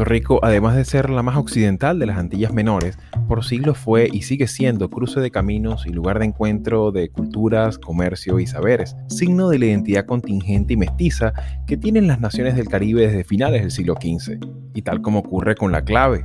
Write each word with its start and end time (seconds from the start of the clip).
Puerto 0.00 0.14
Rico, 0.14 0.40
además 0.42 0.76
de 0.76 0.86
ser 0.86 1.10
la 1.10 1.22
más 1.22 1.36
occidental 1.36 1.98
de 1.98 2.06
las 2.06 2.16
Antillas 2.16 2.54
Menores, 2.54 2.98
por 3.28 3.44
siglos 3.44 3.76
fue 3.76 4.08
y 4.10 4.22
sigue 4.22 4.46
siendo 4.46 4.88
cruce 4.88 5.20
de 5.20 5.30
caminos 5.30 5.84
y 5.84 5.90
lugar 5.90 6.20
de 6.20 6.24
encuentro 6.24 6.90
de 6.90 7.10
culturas, 7.10 7.76
comercio 7.76 8.40
y 8.40 8.46
saberes, 8.46 8.96
signo 9.08 9.50
de 9.50 9.58
la 9.58 9.66
identidad 9.66 10.06
contingente 10.06 10.72
y 10.72 10.78
mestiza 10.78 11.34
que 11.66 11.76
tienen 11.76 12.06
las 12.06 12.18
naciones 12.18 12.56
del 12.56 12.68
Caribe 12.68 13.08
desde 13.08 13.24
finales 13.24 13.60
del 13.60 13.70
siglo 13.70 13.96
XV. 14.00 14.38
Y 14.72 14.80
tal 14.80 15.02
como 15.02 15.18
ocurre 15.18 15.54
con 15.54 15.70
la 15.70 15.84
clave, 15.84 16.24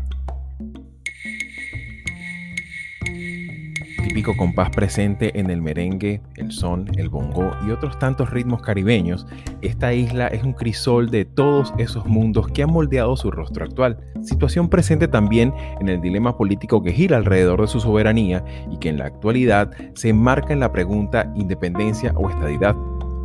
típico 4.15 4.37
compás 4.37 4.69
presente 4.69 5.37
en 5.37 5.49
el 5.49 5.61
merengue, 5.61 6.21
el 6.37 6.53
son, 6.53 6.89
el 6.95 7.09
bongo 7.09 7.51
y 7.67 7.71
otros 7.71 7.99
tantos 7.99 8.29
ritmos 8.29 8.61
caribeños, 8.61 9.27
esta 9.61 9.93
isla 9.93 10.27
es 10.27 10.41
un 10.41 10.53
crisol 10.53 11.11
de 11.11 11.25
todos 11.25 11.73
esos 11.79 12.05
mundos 12.05 12.47
que 12.47 12.63
han 12.63 12.71
moldeado 12.71 13.17
su 13.17 13.29
rostro 13.29 13.65
actual, 13.65 13.99
situación 14.21 14.69
presente 14.69 15.09
también 15.09 15.53
en 15.81 15.89
el 15.89 15.99
dilema 15.99 16.37
político 16.37 16.81
que 16.81 16.93
gira 16.93 17.17
alrededor 17.17 17.59
de 17.59 17.67
su 17.67 17.81
soberanía 17.81 18.45
y 18.71 18.77
que 18.77 18.87
en 18.87 18.99
la 18.99 19.07
actualidad 19.07 19.71
se 19.95 20.07
enmarca 20.07 20.53
en 20.53 20.61
la 20.61 20.71
pregunta 20.71 21.29
independencia 21.35 22.13
o 22.15 22.29
estadidad 22.29 22.73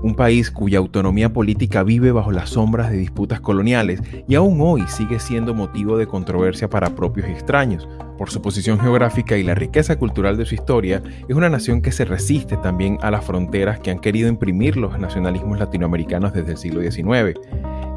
un 0.03 0.15
país 0.15 0.51
cuya 0.51 0.79
autonomía 0.79 1.33
política 1.33 1.83
vive 1.83 2.13
bajo 2.13 2.33
las 2.33 2.51
sombras 2.51 2.91
de 2.91 2.99
disputas 2.99 3.41
coloniales 3.41 4.03
y 4.27 4.35
aún 4.35 4.59
hoy 4.61 4.85
sigue 4.89 5.21
siendo 5.21 5.55
motivo 5.55 5.97
de 5.97 6.07
controversia 6.07 6.71
para 6.71 6.95
propios 6.95 7.29
y 7.29 7.33
extraños. 7.33 7.89
Por 8.17 8.31
su 8.31 8.43
posición 8.43 8.79
geográfica 8.79 9.37
y 9.37 9.43
la 9.43 9.55
riqueza 9.55 9.99
cultural 9.99 10.37
de 10.37 10.45
su 10.45 10.55
historia, 10.55 11.03
es 11.29 11.35
una 11.35 11.49
nación 11.49 11.81
que 11.81 11.93
se 11.93 12.05
resiste 12.05 12.57
también 12.59 12.99
a 13.03 13.11
las 13.11 13.25
fronteras 13.25 13.81
que 13.81 13.91
han 13.91 13.99
querido 13.99 14.29
imprimir 14.29 14.77
los 14.77 14.99
nacionalismos 14.99 15.59
latinoamericanos 15.59 16.33
desde 16.33 16.53
el 16.53 16.59
siglo 16.59 16.83
XIX 16.83 17.39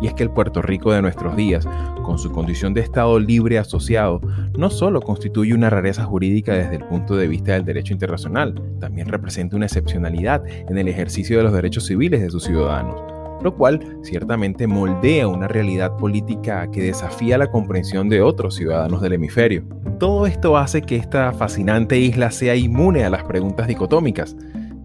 y 0.03 0.07
es 0.07 0.13
que 0.13 0.23
el 0.23 0.29
Puerto 0.29 0.61
Rico 0.61 0.91
de 0.91 1.01
nuestros 1.01 1.35
días, 1.35 1.65
con 2.03 2.19
su 2.19 2.31
condición 2.31 2.73
de 2.73 2.81
Estado 2.81 3.17
libre 3.19 3.57
asociado, 3.57 4.19
no 4.57 4.69
solo 4.69 5.01
constituye 5.01 5.53
una 5.53 5.69
rareza 5.69 6.03
jurídica 6.03 6.53
desde 6.53 6.75
el 6.75 6.83
punto 6.83 7.15
de 7.15 7.27
vista 7.27 7.53
del 7.53 7.63
derecho 7.63 7.93
internacional, 7.93 8.53
también 8.81 9.07
representa 9.07 9.55
una 9.55 9.65
excepcionalidad 9.65 10.43
en 10.45 10.77
el 10.77 10.89
ejercicio 10.89 11.37
de 11.37 11.43
los 11.43 11.53
derechos 11.53 11.85
civiles 11.85 12.21
de 12.21 12.29
sus 12.29 12.43
ciudadanos 12.43 13.01
lo 13.41 13.55
cual 13.55 13.99
ciertamente 14.03 14.67
moldea 14.67 15.27
una 15.27 15.49
realidad 15.49 15.97
política 15.97 16.71
que 16.71 16.81
desafía 16.81 17.37
la 17.37 17.51
comprensión 17.51 18.07
de 18.07 18.21
otros 18.21 18.55
ciudadanos 18.55 19.01
del 19.01 19.13
hemisferio. 19.13 19.65
Todo 19.99 20.25
esto 20.25 20.57
hace 20.57 20.81
que 20.81 20.95
esta 20.95 21.33
fascinante 21.33 21.99
isla 21.99 22.31
sea 22.31 22.55
inmune 22.55 23.03
a 23.03 23.09
las 23.09 23.25
preguntas 23.25 23.67
dicotómicas. 23.67 24.37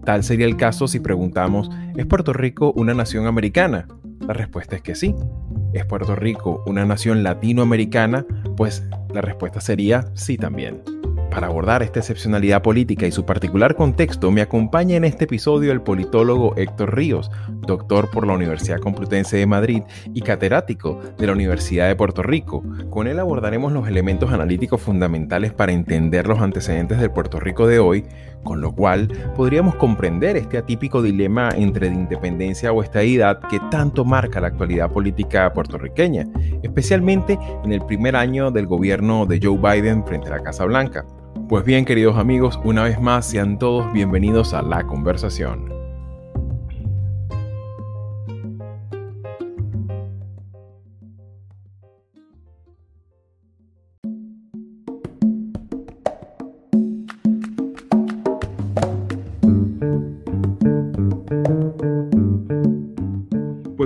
Tal 0.03 0.23
sería 0.23 0.45
el 0.45 0.57
caso 0.57 0.89
si 0.89 0.99
preguntamos, 0.99 1.69
¿es 1.95 2.05
Puerto 2.05 2.33
Rico 2.33 2.73
una 2.75 2.93
nación 2.93 3.27
americana? 3.27 3.87
La 4.29 4.35
respuesta 4.35 4.75
es 4.75 4.83
que 4.83 4.93
sí. 4.93 5.15
¿Es 5.73 5.87
Puerto 5.87 6.15
Rico 6.15 6.61
una 6.67 6.85
nación 6.85 7.23
latinoamericana? 7.23 8.27
Pues 8.55 8.83
la 9.11 9.21
respuesta 9.21 9.59
sería 9.59 10.05
sí 10.13 10.37
también. 10.37 10.83
Para 11.31 11.47
abordar 11.47 11.81
esta 11.81 11.97
excepcionalidad 11.97 12.61
política 12.61 13.07
y 13.07 13.11
su 13.11 13.25
particular 13.25 13.75
contexto, 13.75 14.29
me 14.29 14.41
acompaña 14.41 14.97
en 14.97 15.03
este 15.03 15.23
episodio 15.23 15.71
el 15.71 15.81
politólogo 15.81 16.55
Héctor 16.57 16.95
Ríos, 16.95 17.31
doctor 17.65 18.11
por 18.11 18.27
la 18.27 18.33
Universidad 18.33 18.79
Complutense 18.79 19.37
de 19.37 19.47
Madrid 19.47 19.81
y 20.13 20.21
catedrático 20.21 20.99
de 21.17 21.25
la 21.25 21.33
Universidad 21.33 21.87
de 21.87 21.95
Puerto 21.95 22.21
Rico. 22.21 22.63
Con 22.91 23.07
él 23.07 23.17
abordaremos 23.17 23.71
los 23.71 23.87
elementos 23.87 24.31
analíticos 24.31 24.79
fundamentales 24.79 25.53
para 25.53 25.71
entender 25.71 26.27
los 26.27 26.39
antecedentes 26.39 26.99
del 26.99 27.09
Puerto 27.09 27.39
Rico 27.39 27.65
de 27.65 27.79
hoy, 27.79 28.05
con 28.43 28.61
lo 28.61 28.73
cual 28.73 29.07
podríamos 29.35 29.75
comprender 29.75 30.37
este 30.37 30.57
atípico 30.57 31.01
dilema 31.01 31.49
entre 31.55 31.87
independencia 31.87 32.71
o 32.71 32.83
estadidad 32.83 33.39
que 33.49 33.59
tanto 33.71 34.05
marca 34.05 34.39
la 34.39 34.47
actualidad 34.47 34.91
política 34.91 35.51
puertorriqueña, 35.53 36.27
especialmente 36.63 37.37
en 37.63 37.73
el 37.73 37.85
primer 37.85 38.15
año 38.15 38.51
del 38.51 38.67
gobierno 38.67 39.25
de 39.25 39.39
Joe 39.41 39.57
Biden 39.57 40.05
frente 40.05 40.27
a 40.27 40.37
la 40.37 40.43
Casa 40.43 40.65
Blanca. 40.65 41.05
Pues 41.47 41.63
bien, 41.65 41.85
queridos 41.85 42.17
amigos, 42.17 42.59
una 42.63 42.83
vez 42.83 42.99
más 43.01 43.25
sean 43.25 43.57
todos 43.57 43.91
bienvenidos 43.93 44.53
a 44.53 44.61
la 44.61 44.85
conversación. 44.85 45.78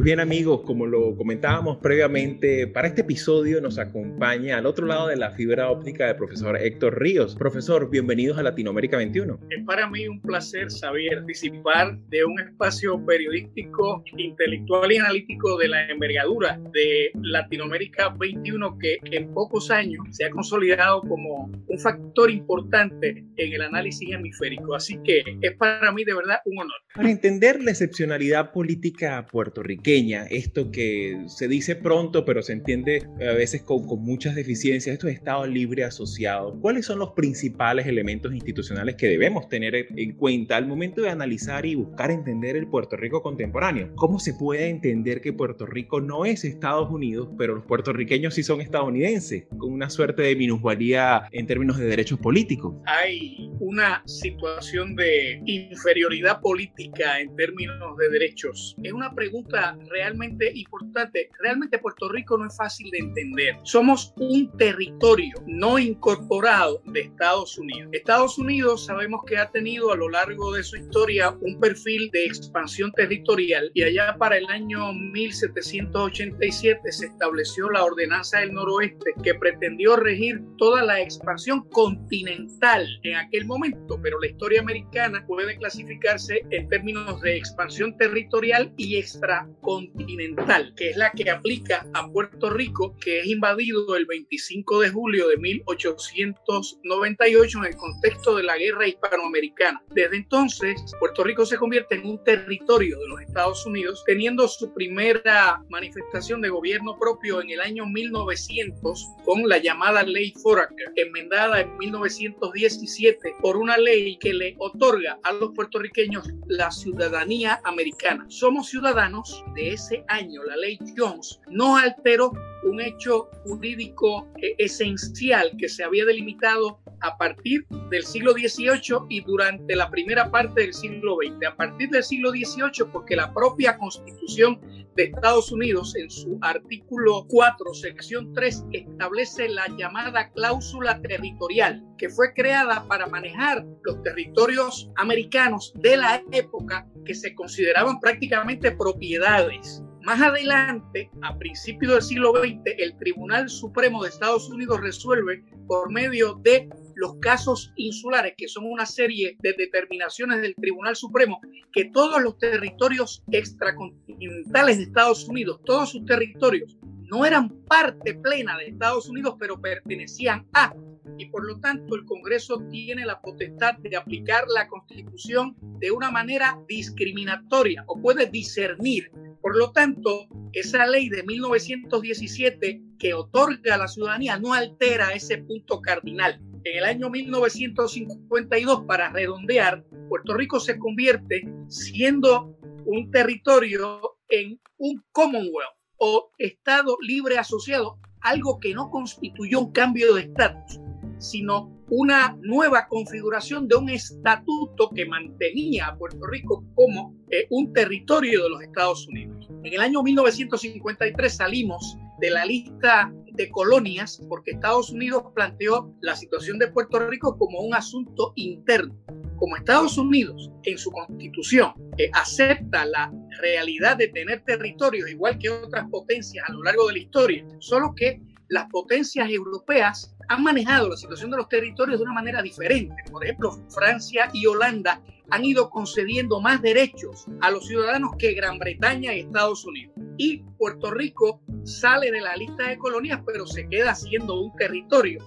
Bien 0.03 0.19
amigos, 0.19 0.64
como 0.66 0.86
lo 0.86 1.16
comentábamos 1.16 1.78
previamente, 1.78 2.68
para 2.68 2.90
este 2.90 3.02
episodio 3.02 3.62
nos 3.62 3.80
acompaña 3.80 4.58
al 4.58 4.66
otro 4.66 4.86
lado 4.86 5.08
de 5.08 5.16
la 5.16 5.31
fibra 5.31 5.69
óptica 5.69 6.09
el 6.09 6.18
profesor 6.18 6.58
Héctor 6.58 7.00
Ríos. 7.00 7.36
Profesor, 7.38 7.90
bienvenidos 7.90 8.38
a 8.38 8.44
Latinoamérica 8.44 8.97
21. 8.97 9.40
Es 9.50 9.63
para 9.66 9.90
mí 9.90 10.06
un 10.09 10.22
placer 10.22 10.69
saber 10.69 11.19
participar 11.19 11.97
de 12.09 12.25
un 12.25 12.38
espacio 12.38 13.03
periodístico, 13.06 14.03
intelectual 14.18 14.92
y 14.92 14.97
analítico 14.97 15.58
de 15.58 15.69
la 15.69 15.90
envergadura 15.90 16.59
de 16.74 17.12
Latinoamérica 17.22 18.09
21 18.19 18.78
que 18.80 18.97
en 19.06 19.34
pocos 19.34 19.72
años 19.72 20.06
se 20.12 20.25
ha 20.25 20.30
consolidado 20.31 21.02
como 21.03 21.50
un 21.66 21.80
factor 21.80 22.30
importante 22.30 23.24
en 23.38 23.53
el 23.53 23.62
análisis 23.62 24.12
hemisférico. 24.12 24.75
Así 24.75 25.00
que 25.06 25.24
es 25.40 25.56
para 25.56 25.94
mí 25.94 26.03
de 26.03 26.13
verdad 26.13 26.40
un 26.44 26.59
honor. 26.59 26.75
Para 26.94 27.09
entender 27.09 27.63
la 27.63 27.72
excepcionalidad 27.72 28.52
política 28.52 29.25
puertorriqueña, 29.31 29.93
esto 30.30 30.72
que 30.72 31.24
se 31.28 31.48
dice 31.48 31.76
pronto, 31.76 32.26
pero 32.26 32.42
se 32.42 32.54
entiende 32.54 33.04
a 33.22 33.34
veces 33.34 33.62
con, 33.62 33.84
muchas 34.04 34.36
deficiencias, 34.36 34.94
esto 34.94 35.08
es 35.08 35.16
Estado 35.16 35.46
libre 35.46 35.84
asociado. 35.84 36.59
¿Cuáles 36.59 36.86
son 36.86 37.00
los 37.00 37.12
principales 37.12 37.86
elementos 37.86 38.34
institucionales 38.34 38.96
que 38.96 39.08
debemos 39.08 39.48
tener 39.50 39.76
en 39.76 40.16
cuenta 40.16 40.58
al 40.58 40.68
momento 40.68 41.02
de 41.02 41.09
analizar 41.09 41.66
y 41.66 41.76
buscar 41.76 42.12
entender 42.12 42.56
el 42.56 42.68
Puerto 42.68 42.98
Rico 42.98 43.22
contemporáneo? 43.22 43.92
¿Cómo 43.96 44.20
se 44.20 44.34
puede 44.34 44.70
entender 44.70 45.22
que 45.22 45.31
Puerto 45.31 45.66
Rico 45.66 46.02
no 46.02 46.25
es 46.25 46.44
Estados 46.44 46.90
Unidos, 46.90 47.30
pero 47.38 47.56
los 47.56 47.66
puertorriqueños 47.66 48.34
sí 48.34 48.44
son 48.44 48.62
estadounidenses, 48.62 49.46
con 49.58 49.72
una 49.72 49.90
suerte 49.90 50.24
de 50.24 50.36
minusvalía 50.36 51.24
en 51.31 51.46
términos 51.46 51.78
de 51.78 51.86
derechos 51.86 52.20
políticos? 52.20 52.75
Hay 52.86 53.52
una 53.60 54.04
situación 54.06 54.96
de 54.96 55.42
inferioridad 55.46 56.42
política 56.42 57.20
en 57.20 57.36
términos 57.36 57.98
de 57.98 58.10
derechos. 58.10 58.75
Es 58.84 58.92
una 58.92 59.14
pregunta 59.14 59.78
realmente 59.89 60.51
importante. 60.53 61.29
Realmente 61.39 61.79
Puerto 61.79 62.09
Rico 62.09 62.38
no 62.38 62.47
es 62.47 62.55
fácil 62.55 62.89
de 62.91 62.99
entender. 62.99 63.57
Somos 63.63 64.13
un 64.17 64.55
territorio 64.57 65.35
no 65.47 65.79
incorporado 65.79 66.81
de 66.85 67.01
Estados 67.01 67.57
Unidos. 67.57 67.89
Estados 67.91 68.38
Unidos 68.38 68.85
sabemos 68.85 69.21
que 69.25 69.38
ha 69.38 69.49
tenido 69.51 69.91
a 69.91 69.95
lo 69.95 70.09
largo 70.09 70.53
de 70.53 70.63
su 70.63 70.77
historia 70.77 71.35
un 71.41 71.59
perfil 71.59 72.09
de 72.11 72.25
expansión 72.25 72.91
territorial 72.91 73.71
y 73.73 73.83
allá 73.83 74.16
para 74.17 74.38
el 74.38 74.47
año 74.47 74.94
1787 74.94 76.91
se 76.91 77.05
estableció 77.05 77.69
la 77.69 77.83
Ordenanza 77.83 78.39
del 78.39 78.53
Noroeste 78.53 79.13
que 79.23 79.35
pretendió 79.35 79.95
regir 79.95 80.41
toda 80.57 80.83
la 80.83 81.01
expansión 81.01 81.67
continental 81.69 82.88
en 83.03 83.15
aquel 83.15 83.45
momento, 83.45 84.00
pero 84.01 84.19
la 84.19 84.27
historia 84.27 84.61
americana 84.61 85.25
puede 85.27 85.57
clasificarse 85.57 86.45
en 86.50 86.67
términos 86.69 87.21
de 87.21 87.38
expansión 87.38 87.97
territorial 87.97 88.74
y 88.77 88.97
extra 88.97 89.47
continental, 89.74 90.74
que 90.75 90.92
es 90.92 90.98
la 90.98 91.12
que 91.12 91.30
aplica 91.30 91.86
a 91.94 92.10
Puerto 92.10 92.50
Rico, 92.50 92.96
que 93.00 93.20
es 93.22 93.28
invadido 93.28 93.96
el 93.96 94.06
25 94.06 94.81
de 94.81 94.90
julio 94.90 95.28
de 95.28 95.38
1898 95.38 97.58
en 97.58 97.66
el 97.66 97.75
contexto 97.75 98.36
de 98.36 98.44
la 98.44 98.58
guerra 98.58 98.88
hispanoamericana. 98.88 99.84
Desde 99.90 100.18
entonces, 100.18 100.80
Puerto 101.00 101.24
Rico 101.24 101.46
se 101.46 101.58
convierte 101.58 101.96
en 101.96 102.06
un 102.06 102.24
territorio 102.24 103.00
de 103.00 103.08
los 103.08 103.22
Estados 103.22 103.66
Unidos, 103.66 104.04
teniendo 104.06 104.48
su 104.48 104.74
primera 104.74 105.62
manifestación 105.70 106.42
de 106.42 106.50
gobierno 106.50 106.98
propio 107.00 107.42
en 107.42 107.50
el 107.50 107.62
año 107.62 107.86
1900 107.86 109.08
con 109.25 109.48
la 109.48 109.58
llamada 109.58 110.04
Ley 110.04 110.34
Foraker, 110.42 110.92
enmendada 110.96 111.62
en 111.62 111.78
1917 111.78 113.36
por 113.42 113.58
una 113.58 113.78
ley 113.78 114.18
que 114.18 114.34
le 114.34 114.56
otorga 114.60 115.20
a 115.24 115.31
los 115.34 115.52
puertorriqueños 115.54 116.30
la 116.48 116.72
ciudadanía 116.72 117.60
americana. 117.64 118.25
Somos 118.30 118.70
ciudadanos 118.70 119.44
de 119.56 119.62
ese 119.69 120.04
año, 120.07 120.44
la 120.44 120.57
ley 120.57 120.77
Jones, 120.98 121.39
no 121.48 121.77
alteró 121.77 122.31
un 122.63 122.81
hecho 122.81 123.30
jurídico 123.44 124.31
eh, 124.42 124.56
esencial 124.57 125.51
que 125.57 125.69
se 125.69 125.83
había 125.83 126.06
delimitado 126.06 126.80
a 127.03 127.17
partir 127.17 127.65
del 127.91 128.03
siglo 128.03 128.31
XVIII 128.31 129.05
y 129.09 129.21
durante 129.21 129.75
la 129.75 129.89
primera 129.89 130.31
parte 130.31 130.61
del 130.61 130.73
siglo 130.73 131.17
XX. 131.17 131.47
A 131.47 131.55
partir 131.55 131.89
del 131.89 132.03
siglo 132.03 132.31
XVIII, 132.31 132.89
porque 132.91 133.15
la 133.15 133.33
propia 133.33 133.77
Constitución 133.77 134.59
de 134.95 135.03
Estados 135.03 135.51
Unidos, 135.51 135.95
en 135.95 136.09
su 136.09 136.38
artículo 136.41 137.25
4, 137.27 137.73
sección 137.73 138.33
3, 138.33 138.65
establece 138.71 139.50
la 139.50 139.67
llamada 139.77 140.31
cláusula 140.31 141.01
territorial, 141.01 141.83
que 141.97 142.09
fue 142.09 142.33
creada 142.33 142.88
para 142.88 143.07
manejar 143.07 143.65
los 143.83 144.01
territorios 144.03 144.89
americanos 144.95 145.73
de 145.75 145.97
la 145.97 146.23
época 146.31 146.88
que 147.05 147.15
se 147.15 147.35
consideraban 147.35 148.00
prácticamente 148.00 148.71
propiedades 148.71 149.83
más 150.03 150.21
adelante, 150.21 151.09
a 151.21 151.38
principios 151.38 151.94
del 151.94 152.01
siglo 152.01 152.33
XX, 152.33 152.75
el 152.77 152.97
Tribunal 152.97 153.47
Supremo 153.47 154.03
de 154.03 154.09
Estados 154.09 154.50
Unidos 154.50 154.81
resuelve 154.81 155.45
por 155.65 155.89
medio 155.89 156.33
de 156.44 156.67
los 156.95 157.16
casos 157.19 157.74
insulares, 157.75 158.34
que 158.38 158.48
son 158.48 158.66
una 158.66 158.86
serie 158.86 159.38
de 159.40 159.54
determinaciones 159.54 160.42
del 160.42 160.56
Tribunal 160.56 160.95
Supremo, 160.95 161.40
que 161.72 161.86
todos 161.86 162.22
los 162.22 162.38
territorios 162.38 163.24
extracontinentales 163.31 164.78
de 164.78 164.84
Estados 164.84 165.28
Unidos, 165.28 165.62
todos 165.66 165.90
sus 165.90 166.06
territorios, 166.06 166.78
no 167.10 167.25
eran 167.25 167.50
parte 167.66 168.16
plena 168.16 168.57
de 168.57 168.68
Estados 168.68 169.10
Unidos, 169.10 169.36
pero 169.40 169.62
pertenecían 169.62 170.48
a 170.54 170.74
y 171.18 171.25
por 171.25 171.45
lo 171.45 171.60
tanto 171.60 171.95
el 171.95 172.06
Congreso 172.06 172.63
tiene 172.72 173.06
la 173.06 173.22
potestad 173.22 173.78
de 173.80 173.96
aplicar 173.96 174.46
la 174.48 174.68
Constitución 174.68 175.56
de 175.80 175.92
una 175.92 176.12
manera 176.12 176.60
discriminatoria 176.68 177.84
o 177.88 178.00
puede 178.01 178.28
discernir. 178.28 179.12
Por 179.42 179.57
lo 179.57 179.72
tanto, 179.72 180.28
esa 180.54 180.88
ley 180.88 181.10
de 181.10 181.24
1917 181.24 182.81
que 182.98 183.13
otorga 183.13 183.78
la 183.78 183.88
ciudadanía 183.88 184.39
no 184.39 184.54
altera 184.54 185.13
ese 185.13 185.39
punto 185.39 185.81
cardinal. 185.81 186.39
En 186.65 186.77
el 186.77 186.83
año 186.83 187.10
1952, 187.10 188.83
para 188.88 189.10
redondear, 189.10 189.83
Puerto 190.07 190.33
Rico 190.33 190.60
se 190.60 190.80
convierte 190.80 191.44
siendo 191.68 192.57
un 192.86 193.12
territorio 193.12 194.18
en 194.30 194.60
un 194.77 195.04
Commonwealth 195.12 195.75
o 195.98 196.31
Estado 196.38 196.98
libre 197.01 197.38
asociado, 197.38 198.00
algo 198.21 198.60
que 198.60 198.74
no 198.74 198.89
constituyó 198.89 199.60
un 199.60 199.71
cambio 199.71 200.15
de 200.15 200.21
estatus 200.21 200.80
sino 201.24 201.71
una 201.89 202.38
nueva 202.42 202.88
configuración 202.88 203.68
de 203.68 203.75
un 203.75 203.89
estatuto 203.89 204.89
que 204.89 205.06
mantenía 205.06 205.88
a 205.88 205.98
Puerto 205.98 206.25
Rico 206.27 206.63
como 206.75 207.15
eh, 207.30 207.48
un 207.50 207.71
territorio 207.74 208.44
de 208.44 208.50
los 208.50 208.62
Estados 208.62 209.07
Unidos. 209.07 209.48
En 209.63 209.74
el 209.74 209.80
año 209.80 210.04
1953 210.04 211.36
salimos 211.36 211.98
de 212.19 212.30
la 212.30 212.45
lista 212.45 213.13
de 213.33 213.50
colonias 213.50 214.21
porque 214.30 214.51
Estados 214.51 214.91
Unidos 214.91 215.24
planteó 215.35 215.94
la 216.01 216.15
situación 216.15 216.59
de 216.59 216.68
Puerto 216.68 217.00
Rico 217.00 217.38
como 217.38 217.59
un 217.59 217.74
asunto 217.74 218.33
interno. 218.35 218.95
Como 219.38 219.57
Estados 219.57 219.97
Unidos 219.97 220.51
en 220.63 220.77
su 220.77 220.91
constitución 220.91 221.74
eh, 221.97 222.09
acepta 222.13 222.85
la 222.85 223.12
realidad 223.41 223.97
de 223.97 224.07
tener 224.07 224.44
territorios 224.44 225.09
igual 225.09 225.38
que 225.38 225.50
otras 225.50 225.89
potencias 225.89 226.47
a 226.47 226.53
lo 226.53 226.63
largo 226.63 226.88
de 226.88 226.94
la 226.94 227.00
historia, 227.00 227.45
solo 227.59 227.94
que 227.95 228.21
las 228.50 228.69
potencias 228.69 229.30
europeas 229.30 230.15
han 230.29 230.44
manejado 230.44 230.89
la 230.89 230.97
situación 230.97 231.31
de 231.31 231.38
los 231.38 231.50
territorios 231.50 232.00
de 232.00 232.03
una 232.06 232.13
manera 232.13 232.41
diferente. 232.41 232.95
Por 233.12 233.24
ejemplo, 233.24 233.51
Francia 233.69 234.29
y 234.33 234.45
Holanda 234.45 235.01
han 235.29 235.44
ido 235.44 235.69
concediendo 235.69 236.39
más 236.39 236.62
derechos 236.62 237.25
a 237.41 237.50
los 237.50 237.65
ciudadanos 237.68 238.12
que 238.18 238.33
Gran 238.33 238.59
Bretaña 238.59 239.13
y 239.13 239.21
Estados 239.21 239.65
Unidos. 239.65 239.95
Y 240.18 240.44
Puerto 240.57 240.92
Rico 240.92 241.42
sale 241.63 242.12
de 242.12 242.21
la 242.21 242.36
lista 242.36 242.68
de 242.68 242.77
colonias, 242.77 243.21
pero 243.25 243.45
se 243.45 243.68
queda 243.68 243.95
siendo 243.95 244.39
un 244.39 244.56
territorio. 244.56 245.24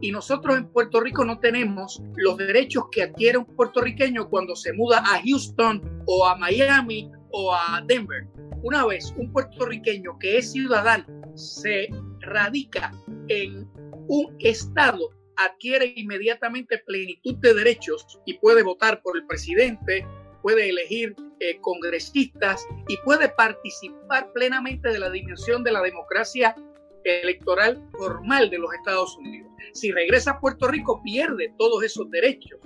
Y 0.00 0.12
nosotros 0.12 0.56
en 0.58 0.68
Puerto 0.68 1.00
Rico 1.00 1.24
no 1.24 1.38
tenemos 1.38 2.02
los 2.16 2.36
derechos 2.36 2.84
que 2.90 3.04
adquiere 3.04 3.38
un 3.38 3.46
puertorriqueño 3.46 4.28
cuando 4.28 4.54
se 4.54 4.72
muda 4.74 4.98
a 4.98 5.22
Houston 5.22 6.02
o 6.06 6.26
a 6.26 6.36
Miami 6.36 7.10
o 7.30 7.54
a 7.54 7.82
Denver. 7.86 8.26
Una 8.62 8.84
vez 8.84 9.14
un 9.16 9.32
puertorriqueño 9.32 10.18
que 10.18 10.38
es 10.38 10.52
ciudadano 10.52 11.06
se 11.34 11.88
radica 12.20 12.92
en 13.28 13.68
un 14.08 14.36
Estado 14.40 15.10
adquiere 15.36 15.92
inmediatamente 15.96 16.78
plenitud 16.78 17.36
de 17.36 17.54
derechos 17.54 18.20
y 18.24 18.34
puede 18.38 18.62
votar 18.62 19.02
por 19.02 19.16
el 19.16 19.26
presidente, 19.26 20.06
puede 20.46 20.70
elegir 20.70 21.16
eh, 21.40 21.60
congresistas 21.60 22.68
y 22.86 22.96
puede 22.98 23.28
participar 23.30 24.30
plenamente 24.32 24.90
de 24.90 25.00
la 25.00 25.10
dimensión 25.10 25.64
de 25.64 25.72
la 25.72 25.82
democracia 25.82 26.54
electoral 27.02 27.82
formal 27.98 28.48
de 28.48 28.58
los 28.58 28.72
Estados 28.72 29.16
Unidos. 29.16 29.50
Si 29.72 29.90
regresa 29.90 30.30
a 30.30 30.40
Puerto 30.40 30.68
Rico, 30.68 31.02
pierde 31.02 31.52
todos 31.58 31.82
esos 31.82 32.08
derechos. 32.12 32.60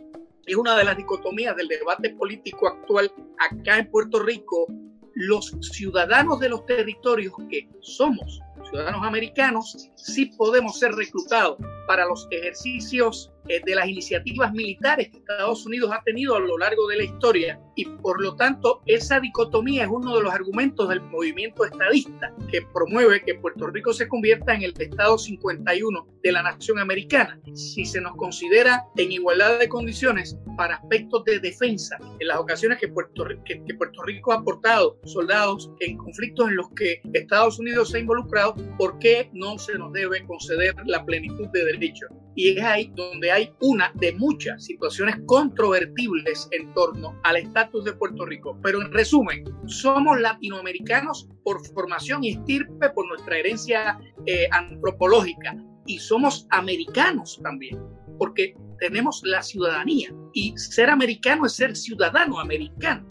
Es 0.45 0.57
una 0.57 0.77
de 0.77 0.85
las 0.85 0.95
dicotomías 0.95 1.57
del 1.57 1.69
debate 1.69 2.11
político 2.11 2.69
actual 2.69 3.11
acá 3.39 3.79
en 3.79 3.91
Puerto 3.91 4.23
Rico. 4.23 4.67
Los 5.15 5.57
ciudadanos 5.63 6.39
de 6.39 6.51
los 6.51 6.67
territorios 6.67 7.33
que 7.49 7.67
somos 7.81 8.43
ciudadanos 8.69 9.07
americanos, 9.07 9.91
sí 9.97 10.27
podemos 10.37 10.79
ser 10.79 10.93
reclutados 10.93 11.59
para 11.87 12.07
los 12.07 12.29
ejercicios 12.31 13.33
eh, 13.49 13.61
de 13.65 13.75
las 13.75 13.89
iniciativas 13.89 14.53
militares 14.53 15.09
que 15.09 15.19
Estados 15.19 15.67
Unidos 15.67 15.91
ha 15.93 16.03
tenido 16.05 16.37
a 16.37 16.41
lo 16.41 16.57
largo 16.59 16.87
de 16.87 16.99
la 16.99 17.05
historia. 17.05 17.61
Y 17.75 17.85
por 17.85 18.23
lo 18.23 18.37
tanto 18.37 18.83
esa 18.87 19.19
dicotomía 19.19 19.85
es 19.85 19.91
uno 19.91 20.15
de 20.15 20.23
los 20.23 20.33
argumentos 20.33 20.89
del 20.89 21.01
movimiento 21.01 21.65
estadista 21.65 22.33
que 22.51 22.63
promueve 22.75 23.25
que 23.25 23.35
Puerto 23.35 23.67
Rico 23.67 23.93
se 23.93 24.07
convierta 24.07 24.55
en 24.55 24.63
el 24.63 24.75
Estado 24.79 25.19
51 25.19 26.07
de 26.23 26.33
la 26.33 26.43
nación 26.43 26.79
americana. 26.79 27.41
Si 27.55 27.85
se 27.85 28.01
nos 28.01 28.15
considera 28.17 28.85
en 28.97 29.11
igualdad 29.11 29.59
de 29.59 29.69
condiciones 29.69 30.39
para 30.57 30.77
aspectos 30.77 31.25
de 31.25 31.41
defensa 31.41 31.97
en 32.19 32.29
las 32.29 32.39
ocasiones 32.39 32.79
que 32.79 32.89
Puerto, 32.89 33.25
que, 33.45 33.65
que 33.65 33.75
Puerto 33.75 34.03
Rico 34.03 34.33
ha 34.33 34.37
aportado 34.37 35.01
soldados 35.07 35.71
en 35.81 35.97
conflictos 35.97 36.49
en 36.49 36.57
los 36.57 36.71
que 36.77 37.01
Estados 37.15 37.59
Unidos 37.59 37.91
se 37.91 37.97
ha 37.97 38.01
involucrado, 38.01 38.50
¿por 38.79 38.99
qué 38.99 39.31
no 39.33 39.59
se 39.59 39.79
nos 39.79 39.93
debe 39.93 40.25
conceder 40.27 40.75
la 40.87 41.05
plenitud 41.05 41.49
de 41.49 41.65
derechos? 41.65 42.11
Y 42.35 42.57
es 42.57 42.65
ahí 42.65 42.93
donde 42.95 43.31
hay 43.31 43.53
una 43.61 43.93
de 43.97 44.13
muchas 44.13 44.65
situaciones 44.65 45.17
controvertibles 45.27 46.49
en 46.53 46.73
torno 46.75 47.19
al 47.25 47.37
estatus 47.37 47.85
de 47.85 47.93
Puerto 47.93 48.25
Rico. 48.25 48.59
Pero 48.63 48.81
en 48.81 48.93
resumen, 48.93 49.45
somos 49.67 50.21
latinoamericanos 50.21 51.29
por 51.45 51.65
formación 51.75 52.25
y 52.25 52.31
estirpe, 52.31 52.91
por 52.91 53.09
nuestra 53.09 53.39
herencia 53.39 53.99
eh, 54.27 54.49
antropológica. 54.53 55.57
Y 55.87 55.99
somos 55.99 56.47
americanos 56.51 57.41
también, 57.43 57.79
porque 58.19 58.55
tenemos 58.79 59.23
la 59.25 59.43
ciudadanía. 59.43 60.15
Y 60.33 60.57
ser 60.57 60.89
americano 60.89 61.47
es 61.47 61.53
ser 61.53 61.77
ciudadano 61.77 62.39
americano. 62.39 63.07